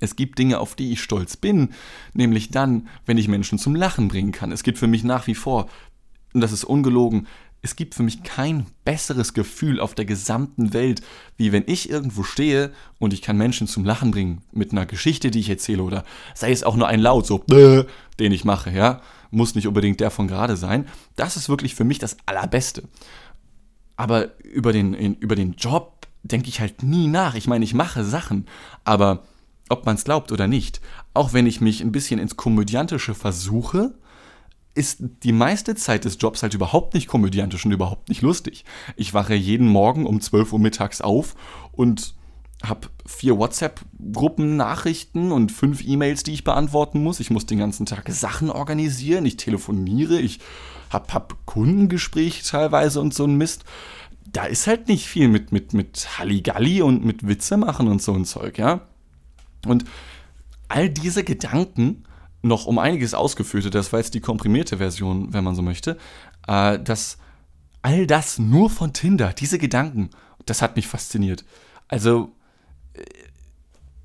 es 0.00 0.16
gibt 0.16 0.38
Dinge, 0.38 0.58
auf 0.58 0.74
die 0.74 0.92
ich 0.92 1.02
stolz 1.02 1.36
bin, 1.36 1.70
nämlich 2.14 2.50
dann, 2.50 2.88
wenn 3.04 3.18
ich 3.18 3.28
Menschen 3.28 3.58
zum 3.58 3.74
Lachen 3.74 4.08
bringen 4.08 4.32
kann. 4.32 4.52
Es 4.52 4.62
gibt 4.62 4.78
für 4.78 4.86
mich 4.86 5.04
nach 5.04 5.26
wie 5.26 5.34
vor, 5.34 5.68
und 6.32 6.40
das 6.40 6.52
ist 6.52 6.64
ungelogen, 6.64 7.26
es 7.62 7.76
gibt 7.76 7.94
für 7.94 8.02
mich 8.02 8.24
kein 8.24 8.66
besseres 8.84 9.34
Gefühl 9.34 9.78
auf 9.78 9.94
der 9.94 10.04
gesamten 10.04 10.72
Welt, 10.72 11.00
wie 11.36 11.52
wenn 11.52 11.62
ich 11.66 11.88
irgendwo 11.88 12.24
stehe 12.24 12.72
und 12.98 13.12
ich 13.12 13.22
kann 13.22 13.36
Menschen 13.36 13.68
zum 13.68 13.84
Lachen 13.84 14.10
bringen 14.10 14.42
mit 14.50 14.72
einer 14.72 14.84
Geschichte, 14.84 15.30
die 15.30 15.38
ich 15.38 15.48
erzähle 15.48 15.84
oder 15.84 16.04
sei 16.34 16.50
es 16.50 16.64
auch 16.64 16.74
nur 16.74 16.88
ein 16.88 17.00
Laut, 17.00 17.24
so 17.24 17.38
den 18.18 18.32
ich 18.32 18.44
mache, 18.44 18.72
ja, 18.72 19.00
muss 19.30 19.54
nicht 19.54 19.68
unbedingt 19.68 20.00
der 20.00 20.10
von 20.10 20.26
gerade 20.26 20.56
sein. 20.56 20.88
Das 21.14 21.36
ist 21.36 21.48
wirklich 21.48 21.76
für 21.76 21.84
mich 21.84 22.00
das 22.00 22.16
Allerbeste. 22.26 22.82
Aber 23.96 24.30
über 24.42 24.72
den, 24.72 24.94
über 25.14 25.36
den 25.36 25.52
Job 25.52 26.08
denke 26.24 26.48
ich 26.48 26.60
halt 26.60 26.82
nie 26.82 27.06
nach. 27.06 27.36
Ich 27.36 27.46
meine, 27.46 27.64
ich 27.64 27.74
mache 27.74 28.04
Sachen, 28.04 28.46
aber 28.82 29.22
ob 29.68 29.86
man 29.86 29.94
es 29.94 30.04
glaubt 30.04 30.32
oder 30.32 30.48
nicht, 30.48 30.80
auch 31.14 31.32
wenn 31.32 31.46
ich 31.46 31.60
mich 31.60 31.80
ein 31.80 31.92
bisschen 31.92 32.18
ins 32.18 32.36
Komödiantische 32.36 33.14
versuche, 33.14 33.94
ist 34.74 35.02
die 35.22 35.32
meiste 35.32 35.74
Zeit 35.74 36.04
des 36.04 36.16
Jobs 36.20 36.42
halt 36.42 36.54
überhaupt 36.54 36.94
nicht 36.94 37.06
komödiantisch 37.06 37.64
und 37.66 37.72
überhaupt 37.72 38.08
nicht 38.08 38.22
lustig. 38.22 38.64
Ich 38.96 39.12
wache 39.12 39.34
jeden 39.34 39.68
Morgen 39.68 40.06
um 40.06 40.20
12 40.20 40.52
Uhr 40.54 40.58
mittags 40.58 41.00
auf 41.00 41.34
und 41.72 42.14
habe 42.62 42.88
vier 43.06 43.38
WhatsApp-Gruppen-Nachrichten 43.38 45.32
und 45.32 45.50
fünf 45.52 45.84
E-Mails, 45.84 46.22
die 46.22 46.32
ich 46.32 46.44
beantworten 46.44 47.02
muss. 47.02 47.20
Ich 47.20 47.30
muss 47.30 47.44
den 47.44 47.58
ganzen 47.58 47.86
Tag 47.86 48.08
Sachen 48.08 48.50
organisieren, 48.50 49.26
ich 49.26 49.36
telefoniere, 49.36 50.20
ich 50.20 50.38
habe 50.90 51.12
hab 51.12 51.44
Kundengespräche 51.44 52.44
teilweise 52.44 53.00
und 53.00 53.12
so 53.12 53.24
ein 53.24 53.36
Mist. 53.36 53.64
Da 54.26 54.44
ist 54.44 54.66
halt 54.66 54.88
nicht 54.88 55.06
viel 55.08 55.28
mit, 55.28 55.52
mit, 55.52 55.74
mit 55.74 56.18
Halligalli 56.18 56.80
und 56.82 57.04
mit 57.04 57.26
Witze 57.26 57.56
machen 57.56 57.88
und 57.88 58.00
so 58.00 58.14
ein 58.14 58.24
Zeug, 58.24 58.58
ja. 58.58 58.86
Und 59.66 59.84
all 60.68 60.88
diese 60.88 61.24
Gedanken 61.24 62.04
noch 62.42 62.66
um 62.66 62.78
einiges 62.78 63.14
ausgeführter, 63.14 63.70
das 63.70 63.92
war 63.92 64.00
jetzt 64.00 64.14
die 64.14 64.20
komprimierte 64.20 64.78
Version, 64.78 65.32
wenn 65.32 65.44
man 65.44 65.54
so 65.54 65.62
möchte, 65.62 65.96
äh, 66.46 66.78
dass 66.78 67.18
all 67.82 68.06
das 68.06 68.38
nur 68.38 68.70
von 68.70 68.92
Tinder, 68.92 69.32
diese 69.32 69.58
Gedanken, 69.58 70.10
das 70.46 70.62
hat 70.62 70.76
mich 70.76 70.86
fasziniert. 70.88 71.44
Also, 71.88 72.32
äh, 72.94 73.02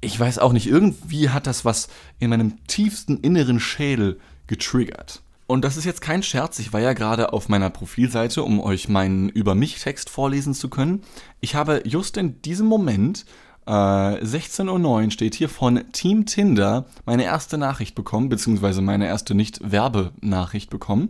ich 0.02 0.20
weiß 0.20 0.40
auch 0.40 0.54
nicht, 0.54 0.68
irgendwie 0.68 1.30
hat 1.30 1.48
das 1.48 1.66
was 1.66 1.88
in 2.20 2.30
meinem 2.30 2.64
tiefsten 2.68 3.18
inneren 3.18 3.60
Schädel 3.60 4.20
getriggert. 4.46 5.24
Und 5.48 5.64
das 5.64 5.78
ist 5.78 5.86
jetzt 5.86 6.02
kein 6.02 6.24
Scherz, 6.24 6.60
ich 6.60 6.74
war 6.74 6.82
ja 6.82 6.94
gerade 6.94 7.32
auf 7.32 7.48
meiner 7.48 7.70
Profilseite, 7.70 8.44
um 8.44 8.60
euch 8.60 8.90
meinen 8.90 9.30
Über 9.30 9.56
mich 9.56 9.80
Text 9.80 10.10
vorlesen 10.10 10.54
zu 10.54 10.70
können. 10.70 11.04
Ich 11.40 11.56
habe 11.56 11.82
just 11.86 12.18
in 12.18 12.42
diesem 12.42 12.68
Moment 12.68 13.26
äh, 13.68 13.70
16.09 13.70 15.04
Uhr 15.06 15.12
steht 15.12 15.36
hier 15.36 15.50
von 15.50 15.92
Team 15.92 16.26
Tinder 16.26 16.86
meine 17.06 17.26
erste 17.26 17.58
Nachricht 17.58 17.96
bekommen, 17.96 18.30
beziehungsweise 18.30 18.82
meine 18.82 19.08
erste 19.08 19.36
Nicht-Werbenachricht 19.36 20.70
bekommen. 20.70 21.10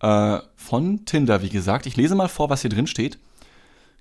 Äh, 0.00 0.38
von 0.56 1.04
Tinder, 1.04 1.42
wie 1.42 1.48
gesagt. 1.48 1.86
Ich 1.86 1.96
lese 1.96 2.16
mal 2.16 2.28
vor, 2.28 2.50
was 2.50 2.62
hier 2.62 2.70
drin 2.70 2.88
steht. 2.88 3.18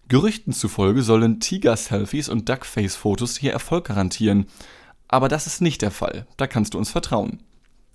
Gerüchten 0.07 0.51
zufolge 0.51 1.03
sollen 1.03 1.39
Tiger-Selfies 1.39 2.29
und 2.29 2.49
Duckface-Fotos 2.49 3.37
hier 3.37 3.53
Erfolg 3.53 3.85
garantieren. 3.85 4.47
Aber 5.07 5.27
das 5.27 5.45
ist 5.45 5.61
nicht 5.61 5.81
der 5.81 5.91
Fall. 5.91 6.25
Da 6.37 6.47
kannst 6.47 6.73
du 6.73 6.79
uns 6.79 6.89
vertrauen. 6.89 7.39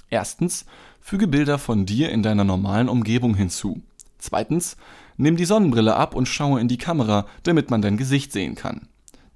Erstens, 0.08 0.66
füge 1.00 1.26
Bilder 1.26 1.58
von 1.58 1.84
dir 1.84 2.10
in 2.10 2.22
deiner 2.22 2.44
normalen 2.44 2.88
Umgebung 2.88 3.34
hinzu. 3.34 3.82
Zweitens, 4.18 4.76
nimm 5.16 5.36
die 5.36 5.44
Sonnenbrille 5.44 5.96
ab 5.96 6.14
und 6.14 6.26
schaue 6.26 6.60
in 6.60 6.68
die 6.68 6.78
Kamera, 6.78 7.26
damit 7.42 7.70
man 7.70 7.82
dein 7.82 7.96
Gesicht 7.96 8.32
sehen 8.32 8.54
kann. 8.54 8.88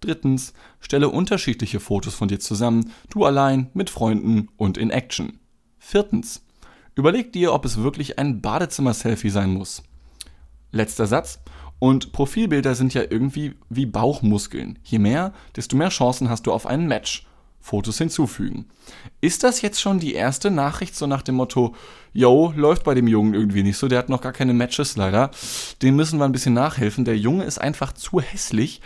Drittens, 0.04 0.52
stelle 0.80 1.08
unterschiedliche 1.08 1.80
Fotos 1.80 2.14
von 2.14 2.28
dir 2.28 2.38
zusammen, 2.38 2.92
du 3.08 3.24
allein, 3.24 3.70
mit 3.72 3.88
Freunden 3.88 4.48
und 4.58 4.76
in 4.76 4.90
Action. 4.90 5.38
Viertens, 5.78 6.44
überleg 6.94 7.32
dir, 7.32 7.54
ob 7.54 7.64
es 7.64 7.82
wirklich 7.82 8.18
ein 8.18 8.42
Badezimmer-Selfie 8.42 9.30
sein 9.30 9.50
muss. 9.50 9.82
Letzter 10.72 11.06
Satz. 11.06 11.40
Und 11.78 12.12
Profilbilder 12.12 12.74
sind 12.74 12.92
ja 12.92 13.02
irgendwie 13.08 13.54
wie 13.70 13.86
Bauchmuskeln. 13.86 14.78
Je 14.84 14.98
mehr, 14.98 15.32
desto 15.56 15.76
mehr 15.76 15.88
Chancen 15.88 16.28
hast 16.28 16.46
du 16.46 16.52
auf 16.52 16.66
ein 16.66 16.86
Match. 16.86 17.26
Fotos 17.60 17.96
hinzufügen. 17.96 18.66
Ist 19.22 19.42
das 19.42 19.62
jetzt 19.62 19.80
schon 19.80 19.98
die 19.98 20.12
erste 20.12 20.50
Nachricht 20.50 20.94
so 20.94 21.06
nach 21.06 21.22
dem 21.22 21.36
Motto, 21.36 21.74
yo, 22.12 22.52
läuft 22.54 22.84
bei 22.84 22.92
dem 22.92 23.08
Jungen 23.08 23.32
irgendwie 23.32 23.62
nicht 23.62 23.78
so, 23.78 23.88
der 23.88 24.00
hat 24.00 24.10
noch 24.10 24.20
gar 24.20 24.32
keine 24.32 24.52
Matches 24.52 24.96
leider. 24.96 25.30
Dem 25.80 25.96
müssen 25.96 26.18
wir 26.18 26.26
ein 26.26 26.32
bisschen 26.32 26.52
nachhelfen. 26.52 27.06
Der 27.06 27.16
Junge 27.16 27.44
ist 27.44 27.58
einfach 27.58 27.94
zu 27.94 28.20
hässlich, 28.20 28.82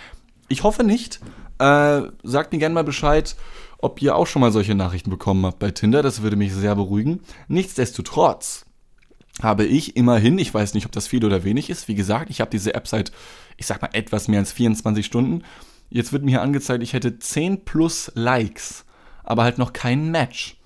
ich 0.49 0.63
hoffe 0.63 0.85
nicht. 0.85 1.21
Äh, 1.59 2.03
sagt 2.23 2.53
mir 2.53 2.59
gerne 2.59 2.75
mal 2.75 2.85
Bescheid, 2.85 3.37
ob 3.79 4.01
ihr 4.03 4.17
auch 4.17 4.27
schon 4.27 4.41
mal 4.41 4.53
solche 4.53 4.75
Nachrichten 4.75 5.11
bekommen 5.11 5.45
habt 5.45 5.59
bei 5.59 5.71
Tinder. 5.71 6.03
Das 6.03 6.23
würde 6.23 6.37
mich 6.37 6.53
sehr 6.53 6.75
beruhigen. 6.75 7.21
Nichtsdestotrotz 7.49 8.67
habe 9.43 9.65
ich 9.65 9.97
immerhin, 9.97 10.39
ich 10.39 10.53
weiß 10.53 10.75
nicht, 10.75 10.87
ob 10.87 10.93
das 10.93 11.07
viel 11.07 11.25
oder 11.25 11.45
wenig 11.45 11.71
ist, 11.71 11.87
wie 11.89 11.95
gesagt, 11.95 12.31
ich 12.31 12.41
habe 12.41 12.51
diese 12.51 12.75
App 12.75 12.89
seit, 12.89 13.13
ich 13.57 13.67
sag 13.67 13.81
mal, 13.83 13.91
etwas 13.93 14.29
mehr 14.29 14.41
als 14.41 14.53
24 14.53 15.07
Stunden. 15.07 15.43
Jetzt 15.91 16.13
wird 16.13 16.25
mir 16.25 16.33
hier 16.33 16.43
angezeigt, 16.43 16.83
ich 16.83 16.93
hätte 16.93 17.19
10 17.19 17.65
plus 17.65 18.11
Likes, 18.15 18.85
aber 19.23 19.45
halt 19.45 19.59
noch 19.59 19.73
kein 19.73 20.11
Match. 20.11 20.57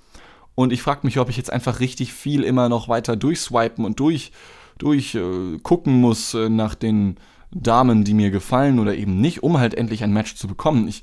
Und 0.54 0.72
ich 0.72 0.82
frage 0.82 1.00
mich, 1.04 1.18
ob 1.18 1.28
ich 1.28 1.36
jetzt 1.36 1.52
einfach 1.52 1.80
richtig 1.80 2.12
viel 2.12 2.44
immer 2.44 2.68
noch 2.68 2.88
weiter 2.88 3.16
durchswipen 3.16 3.84
und 3.84 4.00
durch, 4.00 4.32
durch 4.78 5.14
äh, 5.14 5.58
muss 5.84 6.34
äh, 6.34 6.48
nach 6.48 6.74
den 6.74 7.16
Damen, 7.54 8.04
die 8.04 8.14
mir 8.14 8.30
gefallen 8.30 8.78
oder 8.78 8.94
eben 8.94 9.20
nicht, 9.20 9.42
um 9.42 9.58
halt 9.58 9.74
endlich 9.74 10.02
ein 10.02 10.12
Match 10.12 10.34
zu 10.34 10.48
bekommen. 10.48 10.88
Ich 10.88 11.02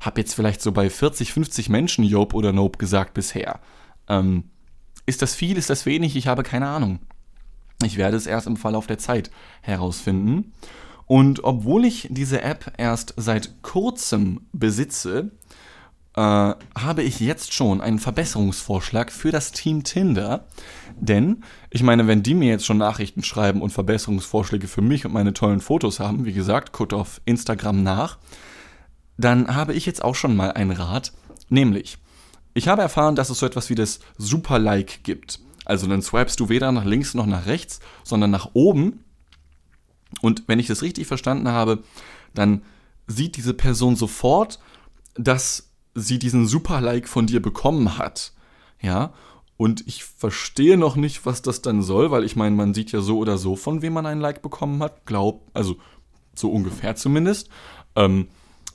habe 0.00 0.20
jetzt 0.20 0.34
vielleicht 0.34 0.60
so 0.60 0.72
bei 0.72 0.90
40, 0.90 1.32
50 1.32 1.68
Menschen 1.68 2.04
Job 2.04 2.34
oder 2.34 2.52
Nope 2.52 2.78
gesagt 2.78 3.14
bisher. 3.14 3.60
Ähm, 4.08 4.44
ist 5.06 5.22
das 5.22 5.34
viel, 5.34 5.56
ist 5.56 5.70
das 5.70 5.86
wenig? 5.86 6.16
Ich 6.16 6.26
habe 6.26 6.42
keine 6.42 6.68
Ahnung. 6.68 7.00
Ich 7.82 7.96
werde 7.96 8.16
es 8.16 8.26
erst 8.26 8.46
im 8.46 8.56
Verlauf 8.56 8.86
der 8.86 8.98
Zeit 8.98 9.30
herausfinden. 9.60 10.52
Und 11.06 11.44
obwohl 11.44 11.84
ich 11.84 12.08
diese 12.10 12.42
App 12.42 12.72
erst 12.78 13.14
seit 13.16 13.62
kurzem 13.62 14.40
besitze, 14.52 15.30
äh, 16.16 16.20
habe 16.20 17.02
ich 17.02 17.20
jetzt 17.20 17.52
schon 17.52 17.80
einen 17.80 17.98
Verbesserungsvorschlag 17.98 19.12
für 19.12 19.30
das 19.30 19.52
Team 19.52 19.84
Tinder. 19.84 20.46
Denn, 21.00 21.42
ich 21.70 21.82
meine, 21.82 22.06
wenn 22.06 22.22
die 22.22 22.34
mir 22.34 22.48
jetzt 22.48 22.66
schon 22.66 22.78
Nachrichten 22.78 23.24
schreiben 23.24 23.62
und 23.62 23.70
Verbesserungsvorschläge 23.70 24.68
für 24.68 24.82
mich 24.82 25.04
und 25.04 25.12
meine 25.12 25.34
tollen 25.34 25.60
Fotos 25.60 26.00
haben, 26.00 26.24
wie 26.24 26.32
gesagt, 26.32 26.72
guckt 26.72 26.92
auf 26.92 27.20
Instagram 27.24 27.82
nach, 27.82 28.18
dann 29.16 29.54
habe 29.54 29.74
ich 29.74 29.86
jetzt 29.86 30.04
auch 30.04 30.14
schon 30.14 30.36
mal 30.36 30.52
einen 30.52 30.70
Rat. 30.72 31.12
Nämlich, 31.48 31.98
ich 32.54 32.68
habe 32.68 32.82
erfahren, 32.82 33.16
dass 33.16 33.30
es 33.30 33.38
so 33.38 33.46
etwas 33.46 33.70
wie 33.70 33.74
das 33.74 34.00
Super-Like 34.18 35.02
gibt. 35.02 35.40
Also 35.64 35.86
dann 35.86 36.02
swipest 36.02 36.38
du 36.40 36.48
weder 36.48 36.72
nach 36.72 36.84
links 36.84 37.14
noch 37.14 37.26
nach 37.26 37.46
rechts, 37.46 37.80
sondern 38.02 38.30
nach 38.30 38.50
oben. 38.52 39.04
Und 40.20 40.44
wenn 40.46 40.58
ich 40.58 40.66
das 40.66 40.82
richtig 40.82 41.06
verstanden 41.06 41.48
habe, 41.48 41.82
dann 42.34 42.62
sieht 43.06 43.36
diese 43.36 43.54
Person 43.54 43.96
sofort, 43.96 44.60
dass 45.14 45.70
sie 45.94 46.18
diesen 46.18 46.46
Super-Like 46.46 47.08
von 47.08 47.26
dir 47.26 47.40
bekommen 47.40 47.98
hat. 47.98 48.32
Ja, 48.80 49.12
und 49.56 49.86
ich 49.86 50.04
verstehe 50.04 50.76
noch 50.76 50.96
nicht, 50.96 51.26
was 51.26 51.42
das 51.42 51.62
dann 51.62 51.82
soll, 51.82 52.10
weil 52.10 52.24
ich 52.24 52.36
meine, 52.36 52.56
man 52.56 52.74
sieht 52.74 52.92
ja 52.92 53.00
so 53.00 53.18
oder 53.18 53.38
so, 53.38 53.56
von 53.56 53.82
wem 53.82 53.92
man 53.92 54.06
ein 54.06 54.20
Like 54.20 54.42
bekommen 54.42 54.82
hat. 54.82 55.06
Glaub, 55.06 55.48
also 55.54 55.76
so 56.34 56.50
ungefähr 56.50 56.96
zumindest. 56.96 57.48
Ähm, 57.94 58.28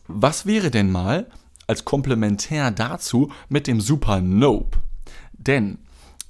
was 0.08 0.46
wäre 0.46 0.72
denn 0.72 0.92
mal 0.92 1.28
als 1.68 1.86
Komplementär 1.86 2.72
dazu 2.72 3.32
mit 3.50 3.68
dem 3.68 3.82
Super 3.82 4.22
Nope? 4.22 4.80
Denn 5.34 5.80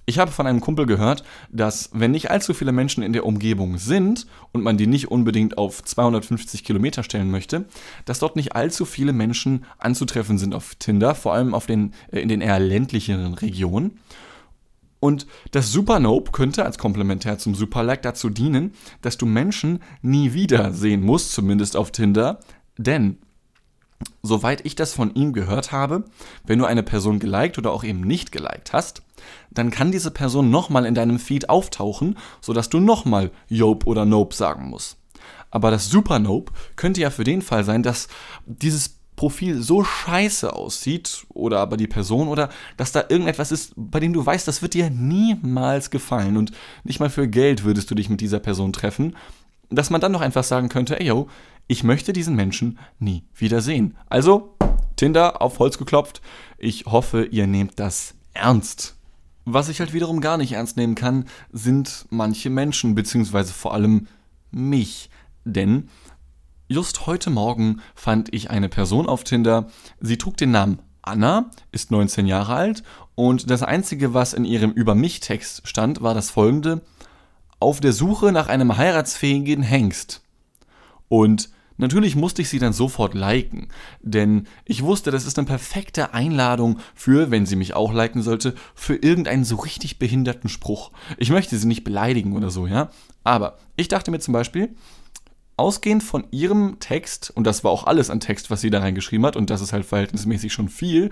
ich 0.09 0.17
habe 0.17 0.31
von 0.31 0.47
einem 0.47 0.59
Kumpel 0.59 0.88
gehört, 0.88 1.23
dass 1.51 1.91
wenn 1.93 2.09
nicht 2.09 2.31
allzu 2.31 2.55
viele 2.55 2.71
Menschen 2.71 3.03
in 3.03 3.13
der 3.13 3.27
Umgebung 3.27 3.77
sind 3.77 4.25
und 4.51 4.63
man 4.63 4.75
die 4.75 4.88
nicht 4.88 5.12
unbedingt 5.12 5.59
auf 5.59 5.83
250 5.83 6.63
Kilometer 6.63 7.03
stellen 7.03 7.29
möchte, 7.29 7.65
dass 8.05 8.17
dort 8.17 8.35
nicht 8.35 8.55
allzu 8.55 8.85
viele 8.85 9.13
Menschen 9.13 9.65
anzutreffen 9.77 10.39
sind 10.39 10.55
auf 10.55 10.73
Tinder, 10.73 11.13
vor 11.13 11.35
allem 11.35 11.53
auf 11.53 11.67
den, 11.67 11.93
äh, 12.12 12.21
in 12.21 12.29
den 12.29 12.41
eher 12.41 12.59
ländlicheren 12.59 13.35
Regionen. 13.35 13.99
Und 14.99 15.27
das 15.51 15.71
Supernope 15.71 16.31
könnte 16.31 16.65
als 16.65 16.77
Komplementär 16.77 17.38
zum 17.38 17.55
Superlike 17.55 18.01
dazu 18.01 18.29
dienen, 18.29 18.73
dass 19.01 19.17
du 19.17 19.25
Menschen 19.25 19.79
nie 20.01 20.33
wieder 20.33 20.73
sehen 20.73 21.01
musst, 21.01 21.31
zumindest 21.31 21.77
auf 21.77 21.91
Tinder, 21.91 22.39
denn 22.77 23.17
soweit 24.21 24.65
ich 24.65 24.75
das 24.75 24.93
von 24.93 25.13
ihm 25.13 25.33
gehört 25.33 25.71
habe, 25.71 26.05
wenn 26.45 26.59
du 26.59 26.65
eine 26.65 26.83
Person 26.83 27.19
geliked 27.19 27.57
oder 27.57 27.71
auch 27.71 27.83
eben 27.83 28.01
nicht 28.01 28.31
geliked 28.31 28.73
hast, 28.73 29.03
dann 29.51 29.71
kann 29.71 29.91
diese 29.91 30.12
Person 30.12 30.49
nochmal 30.49 30.85
in 30.85 30.95
deinem 30.95 31.19
Feed 31.19 31.49
auftauchen, 31.49 32.17
sodass 32.41 32.69
du 32.69 32.79
nochmal 32.79 33.31
Jope 33.47 33.85
oder 33.88 34.05
Nope 34.05 34.35
sagen 34.35 34.69
musst. 34.69 34.97
Aber 35.51 35.71
das 35.71 35.89
Super 35.89 36.19
Nope 36.19 36.51
könnte 36.75 37.01
ja 37.01 37.09
für 37.09 37.23
den 37.23 37.41
Fall 37.41 37.63
sein, 37.63 37.83
dass 37.83 38.07
dieses 38.45 38.98
Profil 39.19 39.62
so 39.62 39.84
scheiße 39.84 40.53
aussieht 40.53 41.25
oder 41.27 41.60
aber 41.60 41.75
die 41.75 41.88
Person 41.88 42.29
oder 42.29 42.47
dass 42.77 42.93
da 42.93 43.03
irgendetwas 43.10 43.51
ist, 43.51 43.73
bei 43.75 43.99
dem 43.99 44.13
du 44.13 44.25
weißt, 44.25 44.47
das 44.47 44.62
wird 44.62 44.75
dir 44.75 44.89
niemals 44.89 45.89
gefallen 45.89 46.38
und 46.38 46.53
nicht 46.86 47.01
mal 47.01 47.10
für 47.10 47.27
Geld 47.27 47.65
würdest 47.65 47.91
du 47.91 47.95
dich 47.95 48.10
mit 48.10 48.21
dieser 48.21 48.39
Person 48.39 48.71
treffen, 48.71 49.17
dass 49.69 49.89
man 49.89 49.99
dann 49.99 50.13
doch 50.13 50.21
einfach 50.21 50.45
sagen 50.45 50.69
könnte, 50.69 51.01
ey 51.01 51.08
yo, 51.08 51.27
ich 51.67 51.84
möchte 51.84 52.13
diesen 52.13 52.34
Menschen 52.34 52.79
nie 52.97 53.23
wiedersehen. 53.36 53.97
Also, 54.08 54.55
Tinder 54.95 55.41
auf 55.41 55.60
Holz 55.60 55.77
geklopft. 55.77 56.21
Ich 56.58 56.86
hoffe, 56.86 57.25
ihr 57.25 57.45
nehmt 57.45 57.77
das 57.77 58.13
ernst. 58.34 58.95
Was 59.43 59.67
ich 59.67 59.82
halt 59.82 59.91
wiederum 59.91 60.21
gar 60.21 60.38
nicht 60.38 60.53
ernst 60.53 60.77
nehmen 60.77 60.95
kann, 60.95 61.25
sind 61.51 62.05
manche 62.10 62.49
Menschen, 62.49 62.95
beziehungsweise 62.95 63.51
vor 63.51 63.73
allem 63.73 64.08
mich. 64.49 65.10
Denn 65.43 65.89
just 66.69 67.08
heute 67.08 67.32
Morgen 67.32 67.82
fand 67.95 68.34
ich 68.34 68.51
eine 68.51 68.69
Person 68.69 69.08
auf 69.08 69.23
Tinder. 69.23 69.67
Sie 69.99 70.17
trug 70.17 70.38
den 70.38 70.51
Namen 70.51 70.79
Anna, 71.01 71.49
ist 71.71 71.89
19 71.89 72.27
Jahre 72.27 72.53
alt 72.53 72.84
und 73.15 73.49
das 73.49 73.63
Einzige, 73.63 74.13
was 74.13 74.34
in 74.34 74.45
ihrem 74.45 74.71
Über 74.71 74.93
mich-Text 74.93 75.67
stand, 75.67 76.03
war 76.03 76.13
das 76.13 76.29
folgende: 76.29 76.82
Auf 77.60 77.79
der 77.79 77.91
Suche 77.91 78.32
nach 78.32 78.47
einem 78.47 78.77
heiratsfähigen 78.77 79.63
Hengst. 79.63 80.21
Und 81.10 81.49
Natürlich 81.82 82.17
musste 82.17 82.41
ich 82.41 82.49
sie 82.49 82.60
dann 82.60 82.73
sofort 82.73 83.13
liken, 83.13 83.69
denn 84.01 84.47
ich 84.65 84.84
wusste, 84.84 85.12
das 85.12 85.25
ist 85.25 85.39
eine 85.39 85.47
perfekte 85.47 86.13
Einladung 86.13 86.79
für, 86.93 87.32
wenn 87.32 87.45
sie 87.45 87.55
mich 87.55 87.73
auch 87.73 87.93
liken 87.93 88.21
sollte, 88.21 88.53
für 88.75 88.95
irgendeinen 88.95 89.45
so 89.45 89.55
richtig 89.55 89.97
behinderten 89.97 90.49
Spruch. 90.49 90.91
Ich 91.17 91.29
möchte 91.29 91.58
sie 91.58 91.69
nicht 91.69 91.86
beleidigen 91.86 92.36
oder 92.36 92.49
so, 92.49 92.67
ja. 92.67 92.89
Aber 93.23 93.60
ich 93.77 93.88
dachte 93.88 94.12
mir 94.12 94.19
zum 94.19 94.34
Beispiel, 94.34 94.75
ausgehend 95.60 96.04
von 96.04 96.26
ihrem 96.32 96.80
Text, 96.80 97.32
und 97.36 97.45
das 97.45 97.63
war 97.63 97.72
auch 97.72 97.86
alles 97.86 98.10
an 98.10 98.19
Text, 98.19 98.50
was 98.50 98.62
sie 98.62 98.69
da 98.69 98.80
reingeschrieben 98.80 99.26
hat, 99.26 99.36
und 99.36 99.50
das 99.50 99.62
ist 99.62 99.74
halt 99.74 99.86
verhältnismäßig 99.86 100.52
schon 100.52 100.69
viel, 100.69 101.10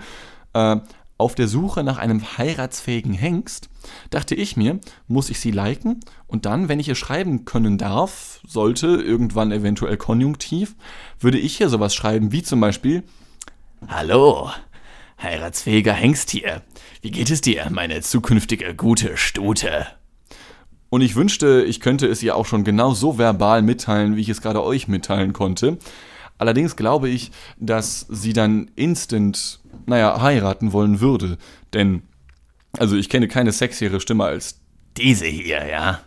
äh, 0.54 0.76
auf 1.18 1.34
der 1.34 1.48
Suche 1.48 1.82
nach 1.82 1.98
einem 1.98 2.38
heiratsfähigen 2.38 3.12
Hengst, 3.12 3.68
dachte 4.10 4.36
ich 4.36 4.56
mir, 4.56 4.78
muss 5.08 5.30
ich 5.30 5.40
sie 5.40 5.50
liken 5.50 6.00
und 6.28 6.46
dann, 6.46 6.68
wenn 6.68 6.78
ich 6.78 6.88
ihr 6.88 6.94
schreiben 6.94 7.44
können 7.44 7.76
darf, 7.76 8.40
sollte 8.46 8.86
irgendwann 8.86 9.50
eventuell 9.50 9.96
konjunktiv, 9.96 10.76
würde 11.18 11.38
ich 11.38 11.56
hier 11.56 11.68
sowas 11.68 11.94
schreiben 11.94 12.30
wie 12.30 12.42
zum 12.42 12.60
Beispiel 12.60 13.02
Hallo, 13.88 14.50
heiratsfähiger 15.20 15.92
Hengst 15.92 16.30
hier. 16.30 16.62
Wie 17.02 17.10
geht 17.10 17.30
es 17.30 17.40
dir, 17.40 17.68
meine 17.70 18.00
zukünftige 18.00 18.74
gute 18.76 19.16
Stute? 19.16 19.97
Und 20.90 21.02
ich 21.02 21.16
wünschte, 21.16 21.64
ich 21.66 21.80
könnte 21.80 22.06
es 22.06 22.22
ihr 22.22 22.36
auch 22.36 22.46
schon 22.46 22.64
genau 22.64 22.94
so 22.94 23.18
verbal 23.18 23.62
mitteilen, 23.62 24.16
wie 24.16 24.22
ich 24.22 24.28
es 24.28 24.40
gerade 24.40 24.62
euch 24.62 24.88
mitteilen 24.88 25.32
konnte. 25.32 25.78
Allerdings 26.38 26.76
glaube 26.76 27.08
ich, 27.08 27.30
dass 27.58 28.06
sie 28.08 28.32
dann 28.32 28.70
instant, 28.76 29.60
naja, 29.86 30.20
heiraten 30.20 30.72
wollen 30.72 31.00
würde. 31.00 31.36
Denn, 31.74 32.02
also 32.78 32.96
ich 32.96 33.08
kenne 33.08 33.28
keine 33.28 33.52
sexiere 33.52 34.00
Stimme 34.00 34.24
als 34.24 34.60
diese 34.96 35.26
hier, 35.26 35.66
ja. 35.66 36.00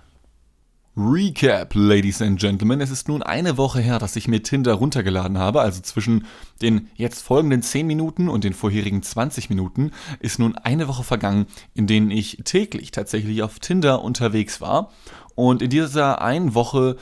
Recap, 0.97 1.73
Ladies 1.73 2.21
and 2.21 2.37
Gentlemen. 2.37 2.81
Es 2.81 2.91
ist 2.91 3.07
nun 3.07 3.23
eine 3.23 3.55
Woche 3.55 3.79
her, 3.79 3.97
dass 3.97 4.17
ich 4.17 4.27
mir 4.27 4.43
Tinder 4.43 4.73
runtergeladen 4.73 5.37
habe. 5.37 5.61
Also 5.61 5.81
zwischen 5.81 6.25
den 6.61 6.89
jetzt 6.95 7.21
folgenden 7.21 7.61
10 7.61 7.87
Minuten 7.87 8.27
und 8.27 8.43
den 8.43 8.53
vorherigen 8.53 9.01
20 9.01 9.49
Minuten 9.49 9.91
ist 10.19 10.37
nun 10.37 10.57
eine 10.57 10.89
Woche 10.89 11.05
vergangen, 11.05 11.45
in 11.73 11.87
denen 11.87 12.11
ich 12.11 12.39
täglich 12.43 12.91
tatsächlich 12.91 13.41
auf 13.41 13.59
Tinder 13.59 14.01
unterwegs 14.01 14.59
war. 14.59 14.91
Und 15.33 15.61
in 15.61 15.69
dieser 15.69 16.21
einen 16.21 16.55
Woche 16.55 16.97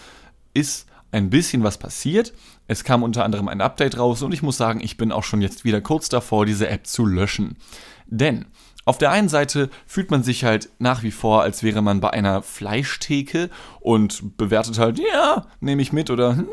ist 0.54 0.86
ein 1.12 1.32
bisschen 1.32 1.64
was 1.64 1.80
passiert. 1.80 2.34
Es 2.68 2.84
kam 2.84 3.02
unter 3.02 3.26
anderem 3.26 3.48
ein 3.48 3.60
Update 3.60 3.98
raus 3.98 4.22
und 4.22 4.36
ich 4.36 4.44
muss 4.44 4.58
sagen, 4.58 4.82
ich 4.82 4.98
bin 4.98 5.12
auch 5.12 5.24
schon 5.24 5.42
jetzt 5.42 5.64
wieder 5.64 5.82
kurz 5.82 6.10
davor, 6.10 6.46
diese 6.46 6.70
App 6.70 6.86
zu 6.86 7.08
löschen. 7.08 7.58
Denn 8.06 8.46
auf 8.90 8.98
der 8.98 9.12
einen 9.12 9.30
Seite 9.30 9.70
fühlt 9.86 10.10
man 10.10 10.24
sich 10.24 10.44
halt 10.46 10.70
nach 10.80 11.04
wie 11.04 11.12
vor, 11.12 11.44
als 11.44 11.62
wäre 11.62 11.84
man 11.84 12.02
bei 12.02 12.10
einer 12.10 12.42
Fleischtheke 12.42 13.52
und 13.80 14.36
bewertet 14.36 14.80
halt, 14.80 14.98
ja, 14.98 15.46
nehme 15.60 15.84
ich 15.84 15.94
mit 15.94 16.10
oder, 16.10 16.34
ne, 16.34 16.48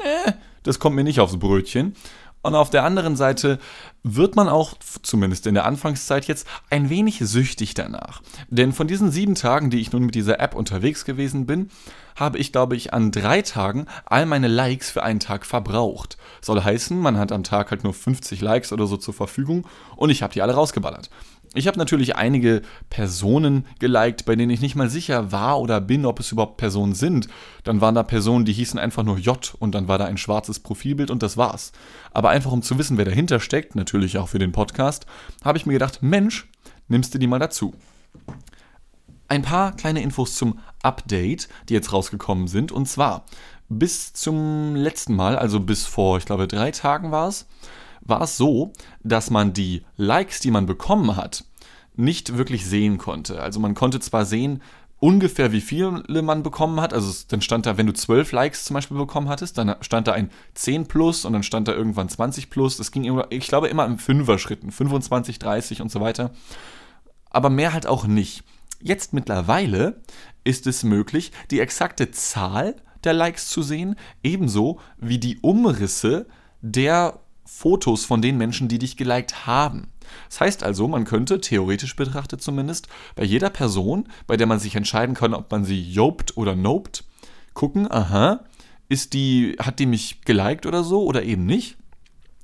das 0.62 0.78
kommt 0.78 0.96
mir 0.96 1.02
nicht 1.02 1.18
aufs 1.18 1.38
Brötchen. 1.38 1.94
Und 2.42 2.54
auf 2.54 2.68
der 2.68 2.84
anderen 2.84 3.16
Seite 3.16 3.58
wird 4.02 4.36
man 4.36 4.50
auch, 4.50 4.74
zumindest 5.02 5.46
in 5.46 5.54
der 5.54 5.64
Anfangszeit 5.64 6.26
jetzt, 6.26 6.46
ein 6.68 6.90
wenig 6.90 7.20
süchtig 7.20 7.72
danach. 7.72 8.20
Denn 8.50 8.74
von 8.74 8.86
diesen 8.86 9.10
sieben 9.10 9.34
Tagen, 9.34 9.70
die 9.70 9.80
ich 9.80 9.92
nun 9.92 10.04
mit 10.04 10.14
dieser 10.14 10.38
App 10.38 10.54
unterwegs 10.54 11.06
gewesen 11.06 11.46
bin, 11.46 11.70
habe 12.16 12.38
ich, 12.38 12.52
glaube 12.52 12.76
ich, 12.76 12.92
an 12.94 13.10
drei 13.10 13.42
Tagen 13.42 13.86
all 14.04 14.26
meine 14.26 14.48
Likes 14.48 14.90
für 14.90 15.02
einen 15.02 15.20
Tag 15.20 15.44
verbraucht. 15.44 16.18
Soll 16.40 16.62
heißen, 16.62 16.98
man 16.98 17.18
hat 17.18 17.32
am 17.32 17.42
Tag 17.42 17.70
halt 17.70 17.82
nur 17.82 17.94
50 17.94 18.40
Likes 18.40 18.72
oder 18.72 18.86
so 18.86 18.96
zur 18.96 19.14
Verfügung 19.14 19.66
und 19.96 20.10
ich 20.10 20.22
habe 20.22 20.32
die 20.32 20.42
alle 20.42 20.54
rausgeballert. 20.54 21.10
Ich 21.56 21.66
habe 21.66 21.78
natürlich 21.78 22.16
einige 22.16 22.60
Personen 22.90 23.64
geliked, 23.78 24.26
bei 24.26 24.36
denen 24.36 24.50
ich 24.50 24.60
nicht 24.60 24.76
mal 24.76 24.90
sicher 24.90 25.32
war 25.32 25.58
oder 25.58 25.80
bin, 25.80 26.04
ob 26.04 26.20
es 26.20 26.30
überhaupt 26.30 26.58
Personen 26.58 26.94
sind. 26.94 27.28
Dann 27.64 27.80
waren 27.80 27.94
da 27.94 28.02
Personen, 28.02 28.44
die 28.44 28.52
hießen 28.52 28.78
einfach 28.78 29.02
nur 29.02 29.16
J 29.16 29.54
und 29.58 29.74
dann 29.74 29.88
war 29.88 29.96
da 29.96 30.04
ein 30.04 30.18
schwarzes 30.18 30.60
Profilbild 30.60 31.10
und 31.10 31.22
das 31.22 31.38
war's. 31.38 31.72
Aber 32.10 32.28
einfach 32.28 32.52
um 32.52 32.60
zu 32.60 32.78
wissen, 32.78 32.98
wer 32.98 33.06
dahinter 33.06 33.40
steckt, 33.40 33.74
natürlich 33.74 34.18
auch 34.18 34.28
für 34.28 34.38
den 34.38 34.52
Podcast, 34.52 35.06
habe 35.42 35.56
ich 35.56 35.64
mir 35.64 35.72
gedacht, 35.72 36.02
Mensch, 36.02 36.46
nimmst 36.88 37.14
du 37.14 37.18
die 37.18 37.26
mal 37.26 37.38
dazu. 37.38 37.74
Ein 39.28 39.42
paar 39.42 39.74
kleine 39.74 40.02
Infos 40.02 40.36
zum 40.36 40.58
Update, 40.82 41.48
die 41.68 41.74
jetzt 41.74 41.92
rausgekommen 41.92 42.48
sind. 42.48 42.70
Und 42.70 42.86
zwar 42.86 43.24
bis 43.70 44.12
zum 44.12 44.76
letzten 44.76 45.16
Mal, 45.16 45.36
also 45.36 45.58
bis 45.60 45.86
vor, 45.86 46.18
ich 46.18 46.26
glaube, 46.26 46.46
drei 46.46 46.70
Tagen 46.70 47.10
war 47.10 47.28
es, 47.28 47.46
war 48.06 48.22
es 48.22 48.36
so, 48.36 48.72
dass 49.02 49.30
man 49.30 49.52
die 49.52 49.82
Likes, 49.96 50.40
die 50.40 50.50
man 50.50 50.66
bekommen 50.66 51.16
hat, 51.16 51.44
nicht 51.94 52.36
wirklich 52.36 52.66
sehen 52.66 52.98
konnte. 52.98 53.40
Also 53.40 53.60
man 53.60 53.74
konnte 53.74 54.00
zwar 54.00 54.24
sehen, 54.24 54.62
ungefähr 54.98 55.52
wie 55.52 55.60
viele 55.60 56.22
man 56.22 56.42
bekommen 56.42 56.80
hat. 56.80 56.94
Also 56.94 57.12
dann 57.28 57.42
stand 57.42 57.66
da, 57.66 57.76
wenn 57.76 57.86
du 57.86 57.92
12 57.92 58.32
Likes 58.32 58.64
zum 58.64 58.74
Beispiel 58.74 58.96
bekommen 58.96 59.28
hattest, 59.28 59.58
dann 59.58 59.76
stand 59.80 60.08
da 60.08 60.12
ein 60.12 60.30
10 60.54 60.86
plus 60.86 61.24
und 61.24 61.32
dann 61.32 61.42
stand 61.42 61.68
da 61.68 61.72
irgendwann 61.72 62.08
20 62.08 62.50
plus. 62.50 62.76
Das 62.76 62.92
ging, 62.92 63.04
immer, 63.04 63.26
ich 63.30 63.48
glaube, 63.48 63.68
immer 63.68 63.86
im 63.86 63.98
Fünfer-Schritten, 63.98 64.72
25, 64.72 65.38
30 65.38 65.82
und 65.82 65.90
so 65.90 66.00
weiter. 66.00 66.30
Aber 67.30 67.50
mehr 67.50 67.72
halt 67.72 67.86
auch 67.86 68.06
nicht. 68.06 68.44
Jetzt 68.80 69.12
mittlerweile 69.12 70.02
ist 70.44 70.66
es 70.66 70.84
möglich, 70.84 71.32
die 71.50 71.60
exakte 71.60 72.10
Zahl 72.10 72.76
der 73.04 73.12
Likes 73.12 73.48
zu 73.48 73.62
sehen, 73.62 73.96
ebenso 74.22 74.80
wie 74.98 75.18
die 75.18 75.38
Umrisse 75.38 76.26
der 76.60 77.20
Fotos 77.46 78.04
von 78.04 78.20
den 78.20 78.36
Menschen, 78.36 78.68
die 78.68 78.78
dich 78.78 78.96
geliked 78.96 79.46
haben. 79.46 79.88
Das 80.28 80.40
heißt 80.40 80.62
also, 80.62 80.88
man 80.88 81.04
könnte, 81.04 81.40
theoretisch 81.40 81.96
betrachtet 81.96 82.42
zumindest, 82.42 82.88
bei 83.14 83.24
jeder 83.24 83.50
Person, 83.50 84.08
bei 84.26 84.36
der 84.36 84.46
man 84.46 84.58
sich 84.58 84.74
entscheiden 84.76 85.14
kann, 85.14 85.34
ob 85.34 85.50
man 85.50 85.64
sie 85.64 85.80
jobt 85.80 86.36
oder 86.36 86.54
nopt, 86.54 87.04
gucken, 87.54 87.90
aha, 87.90 88.44
ist 88.88 89.14
die, 89.14 89.56
hat 89.58 89.78
die 89.78 89.86
mich 89.86 90.20
geliked 90.22 90.66
oder 90.66 90.84
so 90.84 91.04
oder 91.04 91.22
eben 91.22 91.46
nicht. 91.46 91.76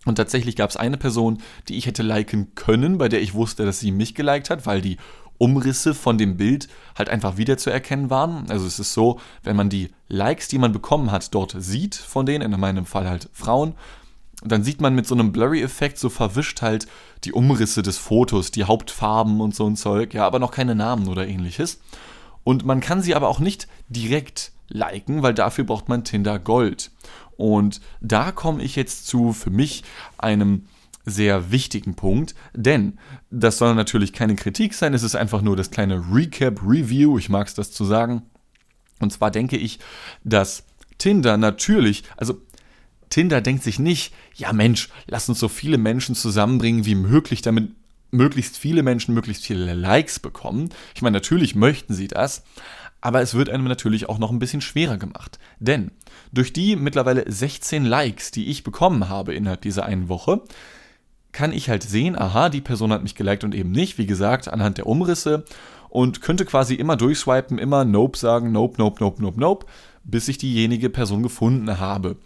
Und 0.04 0.16
tatsächlich 0.16 0.56
gab 0.56 0.70
es 0.70 0.76
eine 0.76 0.96
Person, 0.96 1.38
die 1.68 1.76
ich 1.76 1.86
hätte 1.86 2.02
liken 2.02 2.54
können, 2.56 2.98
bei 2.98 3.08
der 3.08 3.22
ich 3.22 3.34
wusste, 3.34 3.64
dass 3.64 3.78
sie 3.78 3.92
mich 3.92 4.16
geliked 4.16 4.50
hat, 4.50 4.66
weil 4.66 4.80
die 4.80 4.96
Umrisse 5.38 5.94
von 5.94 6.18
dem 6.18 6.36
Bild 6.36 6.68
halt 6.96 7.08
einfach 7.08 7.36
wiederzuerkennen 7.36 8.10
waren. 8.10 8.50
Also 8.50 8.66
es 8.66 8.78
ist 8.78 8.92
so, 8.92 9.20
wenn 9.42 9.56
man 9.56 9.68
die 9.68 9.90
Likes, 10.08 10.48
die 10.48 10.58
man 10.58 10.72
bekommen 10.72 11.10
hat, 11.10 11.34
dort 11.34 11.54
sieht 11.58 11.94
von 11.94 12.26
denen, 12.26 12.52
in 12.52 12.60
meinem 12.60 12.86
Fall 12.86 13.08
halt 13.08 13.28
Frauen, 13.32 13.74
dann 14.44 14.64
sieht 14.64 14.80
man 14.80 14.94
mit 14.94 15.06
so 15.06 15.14
einem 15.14 15.32
Blurry-Effekt 15.32 15.98
so 15.98 16.08
verwischt 16.08 16.62
halt 16.62 16.86
die 17.24 17.32
Umrisse 17.32 17.82
des 17.82 17.98
Fotos, 17.98 18.50
die 18.50 18.64
Hauptfarben 18.64 19.40
und 19.40 19.54
so 19.54 19.66
ein 19.66 19.76
Zeug, 19.76 20.14
ja, 20.14 20.26
aber 20.26 20.38
noch 20.38 20.50
keine 20.50 20.74
Namen 20.74 21.08
oder 21.08 21.26
ähnliches. 21.26 21.80
Und 22.44 22.64
man 22.64 22.80
kann 22.80 23.02
sie 23.02 23.14
aber 23.14 23.28
auch 23.28 23.38
nicht 23.38 23.68
direkt 23.88 24.52
liken, 24.68 25.22
weil 25.22 25.34
dafür 25.34 25.64
braucht 25.64 25.88
man 25.88 26.04
Tinder 26.04 26.38
Gold. 26.38 26.90
Und 27.36 27.80
da 28.00 28.32
komme 28.32 28.62
ich 28.62 28.76
jetzt 28.76 29.06
zu 29.06 29.32
für 29.32 29.50
mich 29.50 29.84
einem 30.18 30.66
sehr 31.04 31.50
wichtigen 31.50 31.94
Punkt, 31.94 32.34
denn 32.54 32.98
das 33.30 33.58
soll 33.58 33.74
natürlich 33.74 34.12
keine 34.12 34.36
Kritik 34.36 34.74
sein, 34.74 34.94
es 34.94 35.02
ist 35.02 35.16
einfach 35.16 35.42
nur 35.42 35.56
das 35.56 35.70
kleine 35.70 36.02
Recap-Review, 36.12 37.18
ich 37.18 37.28
mag 37.28 37.48
es 37.48 37.54
das 37.54 37.72
zu 37.72 37.84
sagen. 37.84 38.22
Und 39.00 39.12
zwar 39.12 39.32
denke 39.32 39.56
ich, 39.56 39.80
dass 40.22 40.64
Tinder 40.98 41.36
natürlich, 41.36 42.04
also 42.16 42.40
Tinder 43.12 43.42
denkt 43.42 43.62
sich 43.62 43.78
nicht, 43.78 44.14
ja 44.34 44.52
Mensch, 44.52 44.88
lass 45.06 45.28
uns 45.28 45.38
so 45.38 45.48
viele 45.48 45.76
Menschen 45.76 46.14
zusammenbringen 46.14 46.86
wie 46.86 46.94
möglich, 46.94 47.42
damit 47.42 47.70
möglichst 48.10 48.56
viele 48.56 48.82
Menschen 48.82 49.14
möglichst 49.14 49.44
viele 49.44 49.74
Likes 49.74 50.18
bekommen. 50.18 50.70
Ich 50.94 51.02
meine, 51.02 51.16
natürlich 51.16 51.54
möchten 51.54 51.92
sie 51.92 52.08
das, 52.08 52.42
aber 53.02 53.20
es 53.20 53.34
wird 53.34 53.50
einem 53.50 53.64
natürlich 53.64 54.08
auch 54.08 54.18
noch 54.18 54.30
ein 54.30 54.38
bisschen 54.38 54.62
schwerer 54.62 54.96
gemacht. 54.96 55.38
Denn 55.60 55.90
durch 56.32 56.54
die 56.54 56.74
mittlerweile 56.74 57.30
16 57.30 57.84
Likes, 57.84 58.30
die 58.30 58.48
ich 58.48 58.64
bekommen 58.64 59.10
habe 59.10 59.34
innerhalb 59.34 59.60
dieser 59.60 59.84
einen 59.84 60.08
Woche, 60.08 60.40
kann 61.32 61.52
ich 61.52 61.68
halt 61.68 61.82
sehen, 61.82 62.18
aha, 62.18 62.48
die 62.48 62.60
Person 62.62 62.92
hat 62.92 63.02
mich 63.02 63.14
geliked 63.14 63.44
und 63.44 63.54
eben 63.54 63.72
nicht, 63.72 63.98
wie 63.98 64.06
gesagt, 64.06 64.48
anhand 64.48 64.78
der 64.78 64.86
Umrisse 64.86 65.44
und 65.90 66.22
könnte 66.22 66.46
quasi 66.46 66.76
immer 66.76 66.96
durchswipen, 66.96 67.58
immer 67.58 67.84
Nope 67.84 68.18
sagen, 68.18 68.52
Nope, 68.52 68.76
Nope, 68.78 69.02
Nope, 69.02 69.22
Nope, 69.22 69.38
Nope, 69.40 69.66
bis 70.04 70.28
ich 70.28 70.38
diejenige 70.38 70.88
Person 70.88 71.22
gefunden 71.22 71.78
habe. 71.78 72.16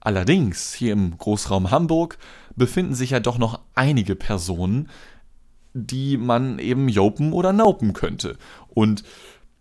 Allerdings 0.00 0.74
hier 0.74 0.92
im 0.92 1.16
Großraum 1.16 1.70
Hamburg 1.70 2.18
befinden 2.54 2.94
sich 2.94 3.10
ja 3.10 3.20
doch 3.20 3.38
noch 3.38 3.60
einige 3.74 4.14
Personen, 4.14 4.88
die 5.74 6.16
man 6.16 6.58
eben 6.58 6.88
jopen 6.88 7.32
oder 7.32 7.52
naupen 7.52 7.92
könnte. 7.92 8.36
Und 8.68 9.04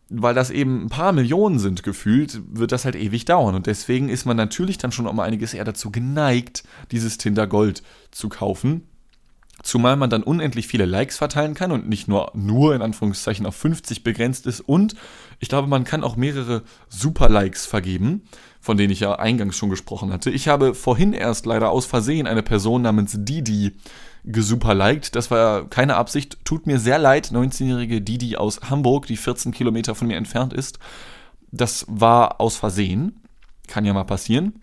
weil 0.09 0.33
das 0.33 0.51
eben 0.51 0.85
ein 0.85 0.89
paar 0.89 1.11
Millionen 1.11 1.59
sind 1.59 1.83
gefühlt, 1.83 2.41
wird 2.49 2.71
das 2.71 2.85
halt 2.85 2.95
ewig 2.95 3.25
dauern. 3.25 3.55
Und 3.55 3.67
deswegen 3.67 4.09
ist 4.09 4.25
man 4.25 4.37
natürlich 4.37 4.77
dann 4.77 4.91
schon 4.91 5.07
um 5.07 5.19
einiges 5.19 5.53
eher 5.53 5.65
dazu 5.65 5.91
geneigt, 5.91 6.63
dieses 6.91 7.17
Tinder 7.17 7.45
Gold 7.45 7.83
zu 8.11 8.29
kaufen. 8.29 8.83
Zumal 9.63 9.95
man 9.95 10.09
dann 10.09 10.23
unendlich 10.23 10.67
viele 10.67 10.85
Likes 10.85 11.17
verteilen 11.17 11.55
kann 11.55 11.71
und 11.71 11.89
nicht 11.89 12.07
nur, 12.07 12.31
nur 12.35 12.75
in 12.75 12.81
Anführungszeichen 12.81 13.45
auf 13.45 13.55
50 13.55 14.03
begrenzt 14.03 14.45
ist. 14.45 14.61
Und 14.61 14.95
ich 15.39 15.49
glaube, 15.49 15.67
man 15.67 15.83
kann 15.83 16.03
auch 16.03 16.15
mehrere 16.15 16.63
Super-Likes 16.89 17.65
vergeben, 17.65 18.21
von 18.67 18.75
denen 18.75 18.91
ich 18.91 18.99
ja 18.99 19.13
eingangs 19.13 19.55
schon 19.55 19.69
gesprochen 19.69 20.11
hatte. 20.11 20.29
Ich 20.29 20.49
habe 20.49 20.75
vorhin 20.75 21.13
erst 21.13 21.45
leider 21.45 21.71
aus 21.71 21.85
Versehen 21.85 22.27
eine 22.27 22.43
Person 22.43 22.81
namens 22.81 23.15
Didi 23.17 23.77
gesuperliked. 24.25 25.15
Das 25.15 25.31
war 25.31 25.69
keine 25.69 25.95
Absicht. 25.95 26.37
Tut 26.43 26.67
mir 26.67 26.77
sehr 26.77 26.99
leid, 26.99 27.27
19-jährige 27.31 28.01
Didi 28.01 28.35
aus 28.35 28.59
Hamburg, 28.69 29.05
die 29.05 29.15
14 29.15 29.53
Kilometer 29.53 29.95
von 29.95 30.07
mir 30.07 30.17
entfernt 30.17 30.51
ist. 30.51 30.79
Das 31.49 31.85
war 31.87 32.41
aus 32.41 32.57
Versehen. 32.57 33.21
Kann 33.69 33.85
ja 33.85 33.93
mal 33.93 34.03
passieren. 34.03 34.61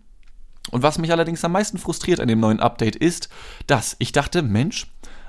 Und 0.70 0.82
was 0.82 0.98
mich 0.98 1.10
allerdings 1.10 1.42
am 1.42 1.52
meisten 1.52 1.78
frustriert 1.78 2.20
an 2.20 2.28
dem 2.28 2.40
neuen 2.40 2.60
Update 2.60 2.96
ist, 2.96 3.30
dass 3.66 3.96
ich 4.00 4.12
dachte, 4.12 4.42
Mensch, 4.42 4.86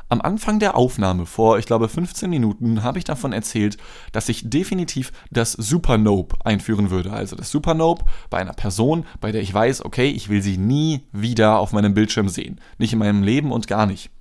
am 0.09 0.21
Anfang 0.21 0.59
der 0.59 0.75
Aufnahme 0.75 1.25
vor, 1.25 1.57
ich 1.57 1.65
glaube, 1.65 1.89
15 1.89 2.29
Minuten 2.29 2.83
habe 2.83 2.99
ich 2.99 3.03
davon 3.03 3.33
erzählt, 3.33 3.77
dass 4.11 4.29
ich 4.29 4.49
definitiv 4.49 5.11
das 5.31 5.53
Supernope 5.53 6.37
einführen 6.45 6.91
würde. 6.91 7.11
Also 7.11 7.35
das 7.35 7.49
Supernope 7.49 8.05
bei 8.29 8.37
einer 8.37 8.53
Person, 8.53 9.05
bei 9.19 9.31
der 9.31 9.41
ich 9.41 9.53
weiß, 9.53 9.83
okay, 9.83 10.09
ich 10.09 10.29
will 10.29 10.41
sie 10.41 10.57
nie 10.57 11.01
wieder 11.11 11.57
auf 11.57 11.73
meinem 11.73 11.93
Bildschirm 11.93 12.29
sehen. 12.29 12.61
Nicht 12.77 12.93
in 12.93 12.99
meinem 12.99 13.23
Leben 13.23 13.51
und 13.51 13.67
gar 13.67 13.85
nicht. 13.85 14.11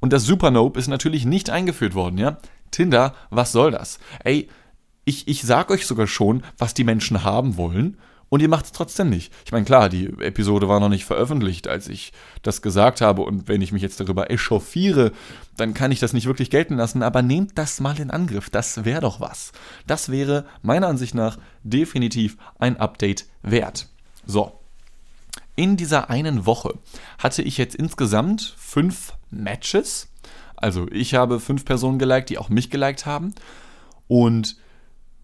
Und 0.00 0.12
das 0.12 0.24
Supernope 0.24 0.78
ist 0.78 0.88
natürlich 0.88 1.24
nicht 1.24 1.50
eingeführt 1.50 1.94
worden, 1.94 2.18
ja? 2.18 2.38
Tinder, 2.70 3.14
was 3.30 3.52
soll 3.52 3.70
das? 3.70 3.98
Ey, 4.24 4.48
ich, 5.04 5.28
ich 5.28 5.42
sag 5.42 5.70
euch 5.70 5.86
sogar 5.86 6.06
schon, 6.06 6.42
was 6.58 6.74
die 6.74 6.84
Menschen 6.84 7.24
haben 7.24 7.56
wollen 7.56 7.98
und 8.32 8.40
ihr 8.40 8.48
macht 8.48 8.64
es 8.64 8.72
trotzdem 8.72 9.10
nicht. 9.10 9.30
Ich 9.44 9.52
meine, 9.52 9.66
klar, 9.66 9.90
die 9.90 10.06
Episode 10.06 10.66
war 10.66 10.80
noch 10.80 10.88
nicht 10.88 11.04
veröffentlicht, 11.04 11.68
als 11.68 11.86
ich 11.86 12.14
das 12.40 12.62
gesagt 12.62 13.02
habe. 13.02 13.20
Und 13.20 13.46
wenn 13.46 13.60
ich 13.60 13.72
mich 13.72 13.82
jetzt 13.82 14.00
darüber 14.00 14.30
echauffiere, 14.30 15.12
dann 15.58 15.74
kann 15.74 15.92
ich 15.92 16.00
das 16.00 16.14
nicht 16.14 16.24
wirklich 16.24 16.48
gelten 16.48 16.76
lassen. 16.76 17.02
Aber 17.02 17.20
nehmt 17.20 17.58
das 17.58 17.78
mal 17.78 18.00
in 18.00 18.10
Angriff. 18.10 18.48
Das 18.48 18.86
wäre 18.86 19.02
doch 19.02 19.20
was. 19.20 19.52
Das 19.86 20.10
wäre 20.10 20.46
meiner 20.62 20.88
Ansicht 20.88 21.14
nach 21.14 21.36
definitiv 21.62 22.38
ein 22.58 22.78
Update 22.78 23.26
wert. 23.42 23.88
So. 24.24 24.58
In 25.54 25.76
dieser 25.76 26.08
einen 26.08 26.46
Woche 26.46 26.78
hatte 27.18 27.42
ich 27.42 27.58
jetzt 27.58 27.74
insgesamt 27.74 28.54
fünf 28.56 29.12
Matches. 29.30 30.08
Also 30.56 30.88
ich 30.90 31.12
habe 31.12 31.38
fünf 31.38 31.66
Personen 31.66 31.98
geliked, 31.98 32.30
die 32.30 32.38
auch 32.38 32.48
mich 32.48 32.70
geliked 32.70 33.04
haben. 33.04 33.34
Und 34.08 34.56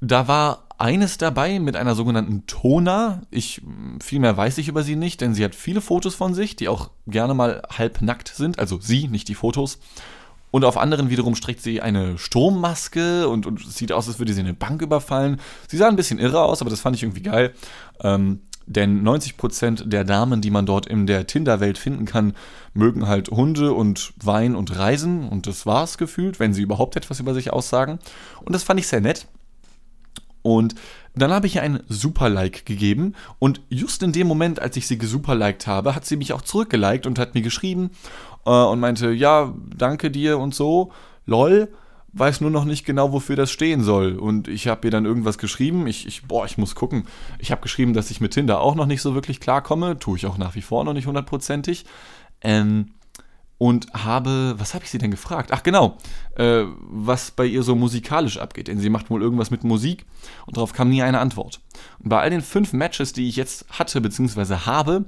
da 0.03 0.29
war 0.29 0.68
eines 0.79 1.19
dabei 1.19 1.59
mit 1.59 1.77
einer 1.77 1.95
sogenannten 1.95 2.47
Tona. 2.47 3.23
Ich, 3.31 3.61
viel 4.01 4.21
mehr 4.21 4.37
weiß 4.37 4.59
ich 4.59 4.69
über 4.69 4.85
sie 4.85 4.97
nicht, 4.97 5.21
denn 5.21 5.35
sie 5.35 5.45
hat 5.45 5.55
viele 5.55 5.81
Fotos 5.81 6.15
von 6.15 6.35
sich, 6.35 6.57
die 6.57 6.69
auch 6.69 6.91
gerne 7.07 7.35
mal 7.35 7.63
halbnackt 7.77 8.29
sind. 8.29 8.59
Also 8.59 8.79
sie, 8.81 9.09
nicht 9.09 9.29
die 9.29 9.35
Fotos. 9.35 9.79
Und 10.51 10.65
auf 10.65 10.79
anderen 10.79 11.11
wiederum 11.11 11.35
streckt 11.35 11.63
sie 11.63 11.83
eine 11.83 12.17
Sturmmaske 12.17 13.29
und, 13.29 13.45
und 13.45 13.61
sieht 13.61 13.93
aus, 13.93 14.09
als 14.09 14.19
würde 14.19 14.33
sie 14.33 14.41
eine 14.41 14.55
Bank 14.55 14.81
überfallen. 14.81 15.41
Sie 15.67 15.77
sah 15.77 15.89
ein 15.89 15.97
bisschen 15.97 16.19
irre 16.19 16.41
aus, 16.43 16.63
aber 16.63 16.71
das 16.71 16.81
fand 16.81 16.97
ich 16.97 17.03
irgendwie 17.03 17.23
geil. 17.23 17.53
Ähm, 18.01 18.41
denn 18.69 19.03
90% 19.03 19.87
der 19.87 20.05
Damen, 20.05 20.41
die 20.41 20.51
man 20.51 20.67
dort 20.67 20.87
in 20.87 21.07
der 21.07 21.27
Tinder-Welt 21.27 21.79
finden 21.79 22.05
kann, 22.05 22.35
mögen 22.75 23.09
halt 23.09 23.31
Hunde 23.31 23.73
und 23.73 24.13
Wein 24.23 24.55
und 24.55 24.77
Reisen. 24.77 25.29
Und 25.29 25.47
das 25.47 25.67
war's 25.67 25.99
gefühlt, 25.99 26.39
wenn 26.39 26.53
sie 26.53 26.63
überhaupt 26.63 26.95
etwas 26.97 27.19
über 27.19 27.35
sich 27.35 27.53
aussagen. 27.53 27.99
Und 28.45 28.55
das 28.55 28.63
fand 28.63 28.79
ich 28.79 28.87
sehr 28.87 29.01
nett. 29.01 29.27
Und 30.57 30.75
dann 31.15 31.31
habe 31.31 31.47
ich 31.47 31.57
ihr 31.57 31.63
einen 31.63 31.83
Super-Like 31.89 32.65
gegeben 32.65 33.15
und 33.39 33.61
just 33.69 34.03
in 34.03 34.13
dem 34.13 34.27
Moment, 34.27 34.61
als 34.61 34.77
ich 34.77 34.87
sie 34.87 34.97
gesuperliked 34.97 35.67
habe, 35.67 35.95
hat 35.95 36.07
sie 36.07 36.17
mich 36.17 36.33
auch 36.33 36.43
zurückgeliked 36.43 37.07
und 37.07 37.19
hat 37.19 37.35
mir 37.35 37.43
geschrieben 37.43 37.91
äh, 38.47 38.51
und 38.51 38.81
meinte, 38.81 39.11
ja, 39.11 39.53
danke 39.77 40.11
dir 40.11 40.39
und 40.39 40.55
so, 40.55 40.93
lol, 41.27 41.69
weiß 42.13 42.41
nur 42.41 42.51
noch 42.51 42.65
nicht 42.65 42.87
genau, 42.87 43.13
wofür 43.13 43.37
das 43.37 43.51
stehen 43.51 43.83
soll. 43.83 44.17
Und 44.17 44.49
ich 44.49 44.69
habe 44.69 44.87
ihr 44.87 44.91
dann 44.91 45.05
irgendwas 45.05 45.37
geschrieben, 45.37 45.87
ich, 45.87 46.07
ich, 46.07 46.23
boah, 46.23 46.47
ich 46.47 46.57
muss 46.57 46.75
gucken. 46.75 47.07
Ich 47.39 47.51
habe 47.51 47.61
geschrieben, 47.61 47.93
dass 47.93 48.11
ich 48.11 48.21
mit 48.21 48.33
Tinder 48.33 48.61
auch 48.61 48.75
noch 48.75 48.87
nicht 48.87 49.03
so 49.03 49.15
wirklich 49.15 49.41
klarkomme, 49.41 49.99
tue 49.99 50.17
ich 50.17 50.27
auch 50.27 50.39
nach 50.39 50.55
wie 50.55 50.63
vor 50.63 50.85
noch 50.85 50.95
nicht 50.95 51.07
hundertprozentig. 51.07 51.85
Ähm, 52.41 52.93
und 53.59 53.93
habe, 53.93 54.55
was 54.59 54.73
habe 54.73 54.85
ich 54.85 54.91
sie 54.91 54.99
denn 54.99 55.11
gefragt? 55.11 55.51
Ach 55.53 55.65
genau, 55.65 55.99
äh, 56.37 56.63
was 56.81 57.33
bei 57.33 57.45
ihr 57.45 57.65
so 57.65 57.75
musikalisch 57.75 58.39
abgeht. 58.39 58.69
Denn 58.69 58.79
sie 58.79 58.89
macht 58.89 59.11
wohl 59.11 59.21
irgendwas 59.21 59.51
mit 59.51 59.65
Musik 59.65 60.07
und 60.47 60.57
darauf 60.57 60.73
kam 60.73 60.89
nie 60.89 61.03
eine 61.03 61.19
Antwort. 61.19 61.61
Und 61.99 62.09
bei 62.09 62.21
all 62.21 62.31
den 62.31 62.41
fünf 62.41 62.73
Matches, 62.73 63.13
die 63.13 63.29
ich 63.29 63.37
jetzt 63.37 63.67
hatte 63.71 64.01
bzw. 64.01 64.67
habe, 64.67 65.07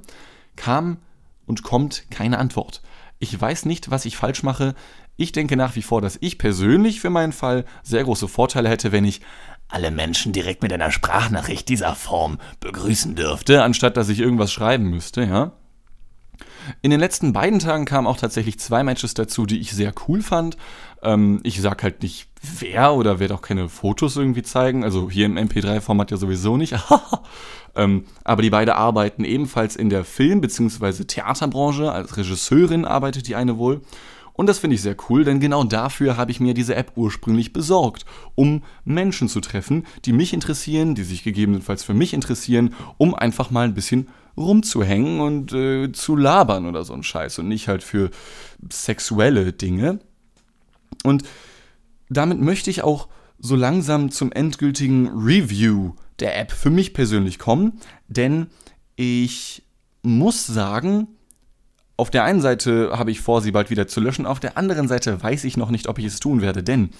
kam 0.57 0.97
und 1.45 1.63
kommt 1.63 2.05
keine 2.11 2.37
Antwort. 2.37 2.81
Ich 3.19 3.39
weiß 3.39 3.65
nicht, 3.65 3.89
was 3.89 4.05
ich 4.05 4.17
falsch 4.17 4.43
mache. 4.43 4.75
Ich 5.15 5.31
denke 5.31 5.55
nach 5.55 5.75
wie 5.75 5.81
vor, 5.81 6.01
dass 6.01 6.17
ich 6.19 6.37
persönlich 6.37 6.99
für 6.99 7.09
meinen 7.09 7.33
Fall 7.33 7.65
sehr 7.83 8.03
große 8.03 8.27
Vorteile 8.27 8.69
hätte, 8.69 8.91
wenn 8.91 9.05
ich 9.05 9.21
alle 9.67 9.91
Menschen 9.91 10.33
direkt 10.33 10.63
mit 10.63 10.73
einer 10.73 10.91
Sprachnachricht 10.91 11.69
dieser 11.69 11.95
Form 11.95 12.39
begrüßen 12.59 13.15
dürfte, 13.15 13.63
anstatt 13.63 13.95
dass 13.95 14.09
ich 14.09 14.19
irgendwas 14.19 14.51
schreiben 14.51 14.89
müsste, 14.89 15.23
ja. 15.23 15.53
In 16.81 16.91
den 16.91 16.99
letzten 16.99 17.33
beiden 17.33 17.59
Tagen 17.59 17.85
kamen 17.85 18.07
auch 18.07 18.17
tatsächlich 18.17 18.59
zwei 18.59 18.83
Matches 18.83 19.13
dazu, 19.13 19.45
die 19.45 19.59
ich 19.59 19.71
sehr 19.71 19.93
cool 20.07 20.21
fand. 20.21 20.57
Ähm, 21.03 21.39
ich 21.43 21.61
sag 21.61 21.83
halt 21.83 22.03
nicht 22.03 22.27
wer 22.59 22.93
oder 22.93 23.19
werde 23.19 23.35
auch 23.35 23.41
keine 23.41 23.69
Fotos 23.69 24.15
irgendwie 24.15 24.43
zeigen. 24.43 24.83
Also 24.83 25.09
hier 25.09 25.25
im 25.25 25.37
MP3-Format 25.37 26.11
ja 26.11 26.17
sowieso 26.17 26.57
nicht. 26.57 26.75
ähm, 27.75 28.05
aber 28.23 28.41
die 28.41 28.49
beiden 28.49 28.73
arbeiten 28.73 29.23
ebenfalls 29.23 29.75
in 29.75 29.89
der 29.89 30.03
Film- 30.03 30.41
bzw. 30.41 31.03
Theaterbranche. 31.05 31.91
Als 31.91 32.17
Regisseurin 32.17 32.85
arbeitet 32.85 33.27
die 33.27 33.35
eine 33.35 33.57
wohl. 33.57 33.81
Und 34.33 34.47
das 34.47 34.59
finde 34.59 34.75
ich 34.75 34.81
sehr 34.81 34.95
cool, 35.09 35.23
denn 35.23 35.39
genau 35.39 35.63
dafür 35.63 36.17
habe 36.17 36.31
ich 36.31 36.39
mir 36.39 36.53
diese 36.53 36.75
App 36.75 36.93
ursprünglich 36.95 37.53
besorgt, 37.53 38.05
um 38.33 38.63
Menschen 38.85 39.27
zu 39.27 39.41
treffen, 39.41 39.85
die 40.05 40.13
mich 40.13 40.33
interessieren, 40.33 40.95
die 40.95 41.03
sich 41.03 41.23
gegebenenfalls 41.23 41.83
für 41.83 41.93
mich 41.93 42.13
interessieren, 42.13 42.73
um 42.97 43.13
einfach 43.13 43.51
mal 43.51 43.65
ein 43.65 43.73
bisschen 43.73 44.07
rumzuhängen 44.37 45.19
und 45.19 45.53
äh, 45.53 45.91
zu 45.91 46.15
labern 46.15 46.65
oder 46.65 46.83
so 46.83 46.93
ein 46.93 47.03
Scheiß 47.03 47.39
und 47.39 47.47
nicht 47.47 47.67
halt 47.67 47.83
für 47.83 48.09
sexuelle 48.71 49.53
Dinge. 49.53 49.99
Und 51.03 51.23
damit 52.09 52.39
möchte 52.39 52.69
ich 52.69 52.83
auch 52.83 53.07
so 53.39 53.55
langsam 53.55 54.11
zum 54.11 54.31
endgültigen 54.31 55.07
Review 55.07 55.93
der 56.19 56.39
App 56.39 56.51
für 56.51 56.69
mich 56.69 56.93
persönlich 56.93 57.39
kommen, 57.39 57.79
denn 58.07 58.47
ich 58.95 59.63
muss 60.03 60.45
sagen, 60.45 61.07
auf 61.97 62.09
der 62.09 62.23
einen 62.23 62.41
Seite 62.41 62.91
habe 62.93 63.11
ich 63.11 63.21
vor, 63.21 63.41
sie 63.41 63.51
bald 63.51 63.69
wieder 63.69 63.87
zu 63.87 63.99
löschen, 63.99 64.25
auf 64.25 64.39
der 64.39 64.57
anderen 64.57 64.87
Seite 64.87 65.21
weiß 65.21 65.43
ich 65.43 65.57
noch 65.57 65.69
nicht, 65.69 65.87
ob 65.87 65.99
ich 65.99 66.05
es 66.05 66.19
tun 66.19 66.41
werde, 66.41 66.63
denn 66.63 66.91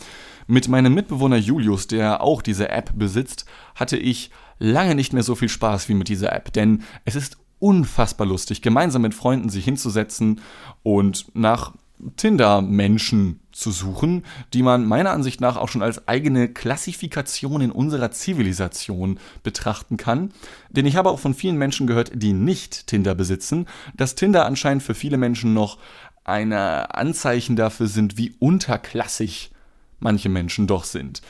mit 0.48 0.68
meinem 0.68 0.94
Mitbewohner 0.94 1.38
Julius, 1.38 1.88
der 1.88 2.22
auch 2.22 2.42
diese 2.42 2.70
App 2.70 2.92
besitzt, 2.96 3.46
hatte 3.76 3.98
ich 3.98 4.32
lange 4.62 4.96
nicht 4.96 5.12
mehr 5.12 5.24
so 5.24 5.36
viel 5.36 5.50
Spaß 5.50 5.90
wie 5.90 5.96
mit 5.96 6.08
dieser 6.08 6.32
App, 6.34 6.54
denn 6.54 6.84
es 7.04 7.16
ist 7.16 7.38
unfassbar 7.60 8.28
lustig, 8.28 8.62
gemeinsam 8.62 9.02
mit 9.02 9.16
Freunden 9.16 9.50
sich 9.50 9.66
hinzusetzen 9.66 10.42
und 10.84 11.26
nach 11.34 11.74
Tinder-Menschen 12.18 13.40
zu 13.52 13.72
suchen, 13.72 14.24
die 14.54 14.64
man 14.64 14.86
meiner 14.86 15.12
Ansicht 15.12 15.42
nach 15.42 15.58
auch 15.58 15.70
schon 15.70 15.84
als 15.84 16.08
eigene 16.08 16.48
Klassifikation 16.48 17.62
in 17.62 17.72
unserer 17.72 18.12
Zivilisation 18.12 19.20
betrachten 19.44 19.98
kann. 19.98 20.32
Denn 20.70 20.86
ich 20.86 20.96
habe 20.96 21.10
auch 21.10 21.20
von 21.20 21.36
vielen 21.36 21.58
Menschen 21.58 21.86
gehört, 21.86 22.12
die 22.16 22.34
nicht 22.34 22.88
Tinder 22.88 23.14
besitzen, 23.14 23.68
dass 23.96 24.16
Tinder 24.16 24.46
anscheinend 24.46 24.82
für 24.82 24.96
viele 24.96 25.18
Menschen 25.18 25.54
noch 25.54 25.78
ein 26.24 26.54
Anzeichen 26.54 27.56
dafür 27.56 27.88
sind, 27.88 28.18
wie 28.18 28.36
unterklassig 28.40 29.52
manche 30.00 30.30
Menschen 30.30 30.66
doch 30.66 30.86
sind. 30.86 31.22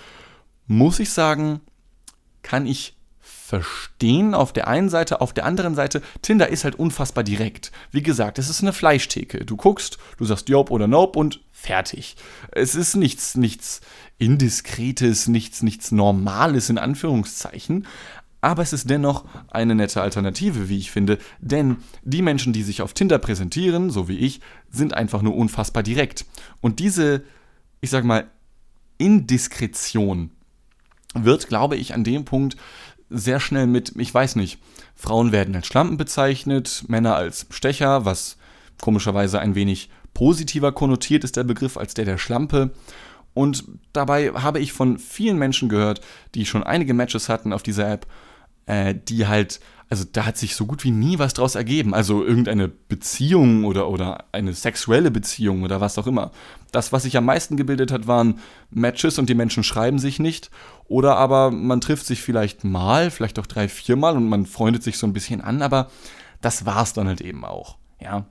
Muss 0.67 0.99
ich 0.99 1.09
sagen, 1.09 1.59
kann 2.43 2.65
ich 2.65 2.95
verstehen 3.51 4.33
auf 4.33 4.53
der 4.53 4.69
einen 4.69 4.87
Seite, 4.87 5.19
auf 5.19 5.33
der 5.33 5.45
anderen 5.45 5.75
Seite, 5.75 6.01
Tinder 6.21 6.47
ist 6.47 6.63
halt 6.63 6.75
unfassbar 6.75 7.25
direkt. 7.25 7.73
Wie 7.91 8.01
gesagt, 8.01 8.39
es 8.39 8.49
ist 8.49 8.61
eine 8.61 8.71
Fleischtheke. 8.71 9.43
Du 9.43 9.57
guckst, 9.57 9.97
du 10.17 10.23
sagst 10.23 10.47
Job 10.47 10.71
oder 10.71 10.87
Nope 10.87 11.19
und 11.19 11.41
fertig. 11.51 12.15
Es 12.53 12.75
ist 12.75 12.95
nichts, 12.95 13.35
nichts 13.35 13.81
Indiskretes, 14.19 15.27
nichts, 15.27 15.63
nichts 15.63 15.91
Normales 15.91 16.69
in 16.69 16.77
Anführungszeichen. 16.77 17.87
Aber 18.39 18.63
es 18.63 18.71
ist 18.71 18.89
dennoch 18.89 19.25
eine 19.49 19.75
nette 19.75 20.01
Alternative, 20.01 20.69
wie 20.69 20.77
ich 20.77 20.89
finde, 20.89 21.17
denn 21.41 21.77
die 22.03 22.21
Menschen, 22.21 22.53
die 22.53 22.63
sich 22.63 22.81
auf 22.81 22.93
Tinder 22.93 23.19
präsentieren, 23.19 23.89
so 23.89 24.07
wie 24.07 24.17
ich, 24.17 24.39
sind 24.69 24.93
einfach 24.93 25.21
nur 25.21 25.35
unfassbar 25.35 25.83
direkt. 25.83 26.25
Und 26.61 26.79
diese, 26.79 27.21
ich 27.81 27.89
sag 27.89 28.05
mal, 28.05 28.27
Indiskretion 28.97 30.31
wird, 31.13 31.47
glaube 31.47 31.75
ich, 31.75 31.93
an 31.93 32.03
dem 32.03 32.25
Punkt 32.25 32.55
sehr 33.11 33.39
schnell 33.39 33.67
mit, 33.67 33.93
ich 33.97 34.13
weiß 34.13 34.35
nicht, 34.35 34.59
Frauen 34.95 35.31
werden 35.31 35.55
als 35.55 35.67
Schlampen 35.67 35.97
bezeichnet, 35.97 36.83
Männer 36.87 37.15
als 37.15 37.45
Stecher, 37.49 38.05
was 38.05 38.37
komischerweise 38.81 39.39
ein 39.39 39.55
wenig 39.55 39.89
positiver 40.13 40.71
konnotiert 40.71 41.23
ist 41.23 41.37
der 41.37 41.43
Begriff 41.43 41.77
als 41.77 41.93
der 41.93 42.05
der 42.05 42.17
Schlampe. 42.17 42.71
Und 43.33 43.63
dabei 43.93 44.31
habe 44.31 44.59
ich 44.59 44.73
von 44.73 44.97
vielen 44.97 45.37
Menschen 45.37 45.69
gehört, 45.69 46.01
die 46.35 46.45
schon 46.45 46.63
einige 46.63 46.93
Matches 46.93 47.29
hatten 47.29 47.53
auf 47.53 47.63
dieser 47.63 47.89
App, 47.89 48.05
äh, 48.65 48.93
die 48.95 49.27
halt, 49.27 49.59
also 49.91 50.05
da 50.09 50.25
hat 50.25 50.37
sich 50.37 50.55
so 50.55 50.65
gut 50.65 50.85
wie 50.85 50.91
nie 50.91 51.19
was 51.19 51.33
draus 51.33 51.55
ergeben. 51.55 51.93
Also 51.93 52.23
irgendeine 52.23 52.69
Beziehung 52.69 53.65
oder, 53.65 53.89
oder 53.89 54.23
eine 54.31 54.53
sexuelle 54.53 55.11
Beziehung 55.11 55.63
oder 55.63 55.81
was 55.81 55.97
auch 55.97 56.07
immer. 56.07 56.31
Das, 56.71 56.93
was 56.93 57.03
sich 57.03 57.17
am 57.17 57.25
meisten 57.25 57.57
gebildet 57.57 57.91
hat, 57.91 58.07
waren 58.07 58.39
Matches 58.69 59.19
und 59.19 59.27
die 59.27 59.35
Menschen 59.35 59.65
schreiben 59.65 59.99
sich 59.99 60.17
nicht. 60.17 60.49
Oder 60.87 61.17
aber 61.17 61.51
man 61.51 61.81
trifft 61.81 62.05
sich 62.05 62.21
vielleicht 62.21 62.63
mal, 62.63 63.11
vielleicht 63.11 63.37
auch 63.37 63.45
drei, 63.45 63.67
viermal 63.67 64.15
und 64.15 64.29
man 64.29 64.45
freundet 64.45 64.81
sich 64.81 64.97
so 64.97 65.05
ein 65.05 65.11
bisschen 65.11 65.41
an, 65.41 65.61
aber 65.61 65.91
das 66.39 66.65
war's 66.65 66.93
dann 66.93 67.09
halt 67.09 67.19
eben 67.19 67.43
auch. 67.43 67.75
Ja. 67.99 68.27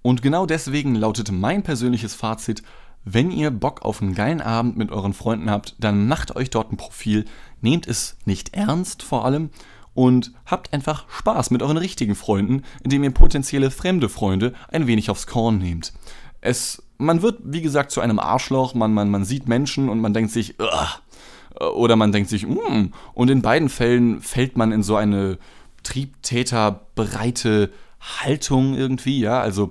Und 0.00 0.22
genau 0.22 0.46
deswegen 0.46 0.94
lautet 0.94 1.30
mein 1.30 1.62
persönliches 1.62 2.14
Fazit, 2.14 2.62
wenn 3.04 3.30
ihr 3.30 3.50
Bock 3.50 3.82
auf 3.82 4.00
einen 4.00 4.14
geilen 4.14 4.40
Abend 4.40 4.78
mit 4.78 4.90
euren 4.90 5.12
Freunden 5.12 5.50
habt, 5.50 5.74
dann 5.78 6.08
macht 6.08 6.34
euch 6.34 6.48
dort 6.48 6.72
ein 6.72 6.78
Profil, 6.78 7.26
nehmt 7.60 7.86
es 7.86 8.16
nicht 8.24 8.54
ernst 8.54 9.02
vor 9.02 9.26
allem 9.26 9.50
und 9.94 10.32
habt 10.46 10.72
einfach 10.72 11.06
Spaß 11.08 11.50
mit 11.50 11.62
euren 11.62 11.76
richtigen 11.76 12.14
Freunden, 12.14 12.62
indem 12.82 13.04
ihr 13.04 13.10
potenzielle 13.10 13.70
fremde 13.70 14.08
Freunde 14.08 14.52
ein 14.68 14.86
wenig 14.86 15.10
aufs 15.10 15.26
Korn 15.26 15.58
nehmt. 15.58 15.92
Es, 16.40 16.82
man 16.98 17.22
wird, 17.22 17.40
wie 17.44 17.62
gesagt, 17.62 17.90
zu 17.90 18.00
einem 18.00 18.18
Arschloch, 18.18 18.74
man, 18.74 18.92
man, 18.92 19.10
man 19.10 19.24
sieht 19.24 19.48
Menschen 19.48 19.88
und 19.88 20.00
man 20.00 20.12
denkt 20.12 20.32
sich, 20.32 20.58
Ugh! 20.60 21.70
oder 21.74 21.96
man 21.96 22.12
denkt 22.12 22.28
sich, 22.28 22.46
mm, 22.46 22.92
und 23.14 23.30
in 23.30 23.42
beiden 23.42 23.68
Fällen 23.68 24.20
fällt 24.20 24.56
man 24.56 24.72
in 24.72 24.82
so 24.82 24.96
eine 24.96 25.38
triebtäterbreite 25.84 27.70
Haltung 28.00 28.74
irgendwie, 28.74 29.20
ja, 29.20 29.40
also 29.40 29.70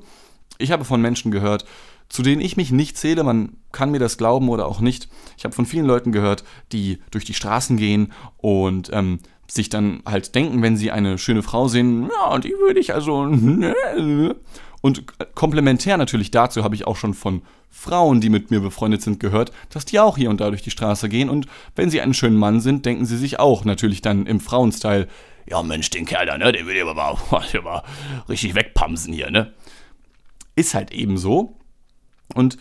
ich 0.58 0.72
habe 0.72 0.86
von 0.86 1.02
Menschen 1.02 1.32
gehört, 1.32 1.66
zu 2.10 2.22
denen 2.22 2.42
ich 2.42 2.58
mich 2.58 2.72
nicht 2.72 2.98
zähle. 2.98 3.24
Man 3.24 3.58
kann 3.72 3.92
mir 3.92 4.00
das 4.00 4.18
glauben 4.18 4.50
oder 4.50 4.68
auch 4.68 4.82
nicht. 4.82 5.10
Ich 5.36 5.46
habe 5.46 5.56
von 5.56 5.66
vielen 5.66 5.86
Leuten 5.86 6.12
gehört, 6.12 6.44
die 6.72 7.00
durch 7.10 7.26
die 7.26 7.34
Straßen 7.34 7.76
gehen 7.76 8.14
und 8.38 8.92
ähm, 8.94 9.20
sich 9.48 9.70
dann 9.70 10.02
halt 10.06 10.36
denken, 10.36 10.62
wenn 10.62 10.78
sie 10.78 10.92
eine 10.92 11.18
schöne 11.18 11.44
Frau 11.44 11.68
sehen, 11.68 12.10
ja, 12.10 12.38
die 12.40 12.54
würde 12.54 12.80
ich 12.80 12.94
also. 12.94 13.26
Ne, 13.26 14.36
und 14.82 15.06
komplementär 15.34 15.96
natürlich 15.96 16.30
dazu 16.30 16.66
habe 16.66 16.76
ich 16.76 16.86
auch 16.86 16.98
schon 16.98 17.14
von 17.14 17.42
Frauen, 17.70 18.20
die 18.20 18.30
mit 18.30 18.52
mir 18.52 18.60
befreundet 18.60 19.02
sind, 19.02 19.20
gehört, 19.22 19.54
dass 19.70 19.86
die 19.86 20.00
auch 20.00 20.18
hier 20.18 20.30
und 20.30 20.42
da 20.42 20.50
durch 20.50 20.62
die 20.62 20.72
Straße 20.72 21.08
gehen. 21.08 21.30
Und 21.30 21.48
wenn 21.76 21.90
sie 21.90 22.02
einen 22.02 22.14
schönen 22.14 22.36
Mann 22.36 22.60
sind, 22.60 22.86
denken 22.86 23.06
sie 23.06 23.18
sich 23.18 23.40
auch 23.40 23.64
natürlich 23.64 24.02
dann 24.02 24.26
im 24.26 24.42
Frauenstyle, 24.42 25.08
ja 25.46 25.64
Mensch, 25.64 25.90
den 25.90 26.06
Kerl 26.06 26.26
da, 26.26 26.38
ne, 26.38 26.52
den 26.52 26.68
will 26.68 26.76
ich 26.76 26.82
aber 26.82 26.96
mal, 26.96 27.18
mal 27.64 27.84
richtig 28.28 28.56
wegpamsen 28.56 29.14
hier, 29.14 29.32
ne. 29.32 29.54
Ist 30.56 30.74
halt 30.74 30.92
eben 30.92 31.18
so. 31.18 31.56
Und 32.36 32.58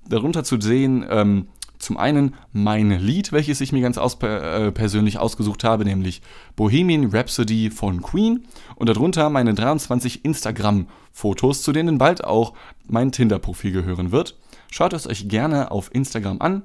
darunter 0.07 0.43
zu 0.43 0.59
sehen, 0.59 1.05
ähm, 1.09 1.47
zum 1.81 1.97
einen 1.97 2.35
mein 2.53 2.91
Lied, 2.91 3.31
welches 3.31 3.61
ich 3.61 3.71
mir 3.71 3.81
ganz 3.81 3.97
aus, 3.97 4.21
äh, 4.21 4.71
persönlich 4.71 5.17
ausgesucht 5.17 5.63
habe, 5.63 5.85
nämlich 5.85 6.21
Bohemian 6.55 7.09
Rhapsody 7.11 7.69
von 7.69 8.01
Queen. 8.01 8.45
Und 8.75 8.87
darunter 8.87 9.29
meine 9.29 9.53
23 9.53 10.23
Instagram-Fotos, 10.23 11.63
zu 11.63 11.71
denen 11.71 11.97
bald 11.97 12.23
auch 12.23 12.53
mein 12.87 13.11
Tinder-Profil 13.11 13.71
gehören 13.71 14.11
wird. 14.11 14.37
Schaut 14.69 14.93
es 14.93 15.07
euch 15.07 15.27
gerne 15.27 15.71
auf 15.71 15.93
Instagram 15.93 16.39
an. 16.39 16.63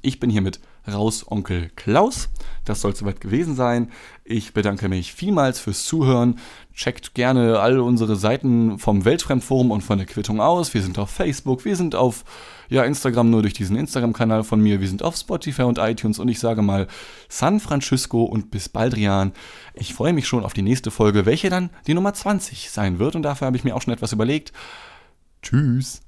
Ich 0.00 0.18
bin 0.18 0.30
hiermit 0.30 0.58
raus, 0.90 1.24
Onkel 1.30 1.70
Klaus. 1.76 2.28
Das 2.64 2.80
soll 2.80 2.94
soweit 2.96 3.20
gewesen 3.20 3.54
sein. 3.54 3.92
Ich 4.24 4.52
bedanke 4.52 4.88
mich 4.88 5.12
vielmals 5.12 5.60
fürs 5.60 5.84
Zuhören. 5.84 6.40
Checkt 6.74 7.14
gerne 7.14 7.60
all 7.60 7.78
unsere 7.78 8.16
Seiten 8.16 8.78
vom 8.78 9.04
Weltfremdforum 9.04 9.70
und 9.70 9.82
von 9.82 9.98
der 9.98 10.06
Quittung 10.06 10.40
aus. 10.40 10.74
Wir 10.74 10.82
sind 10.82 10.98
auf 10.98 11.10
Facebook, 11.10 11.64
wir 11.64 11.76
sind 11.76 11.94
auf 11.94 12.24
ja, 12.72 12.84
Instagram 12.84 13.30
nur 13.30 13.42
durch 13.42 13.52
diesen 13.52 13.76
Instagram-Kanal 13.76 14.44
von 14.44 14.60
mir. 14.60 14.80
Wir 14.80 14.88
sind 14.88 15.02
auf 15.02 15.16
Spotify 15.16 15.62
und 15.62 15.78
iTunes 15.78 16.18
und 16.18 16.28
ich 16.28 16.40
sage 16.40 16.62
mal 16.62 16.86
San 17.28 17.60
Francisco 17.60 18.22
und 18.24 18.50
bis 18.50 18.68
Baldrian. 18.70 19.32
Ich 19.74 19.92
freue 19.92 20.14
mich 20.14 20.26
schon 20.26 20.44
auf 20.44 20.54
die 20.54 20.62
nächste 20.62 20.90
Folge, 20.90 21.26
welche 21.26 21.50
dann 21.50 21.70
die 21.86 21.94
Nummer 21.94 22.14
20 22.14 22.70
sein 22.70 22.98
wird 22.98 23.14
und 23.14 23.22
dafür 23.22 23.46
habe 23.46 23.56
ich 23.56 23.64
mir 23.64 23.76
auch 23.76 23.82
schon 23.82 23.92
etwas 23.92 24.12
überlegt. 24.12 24.52
Tschüss. 25.42 26.00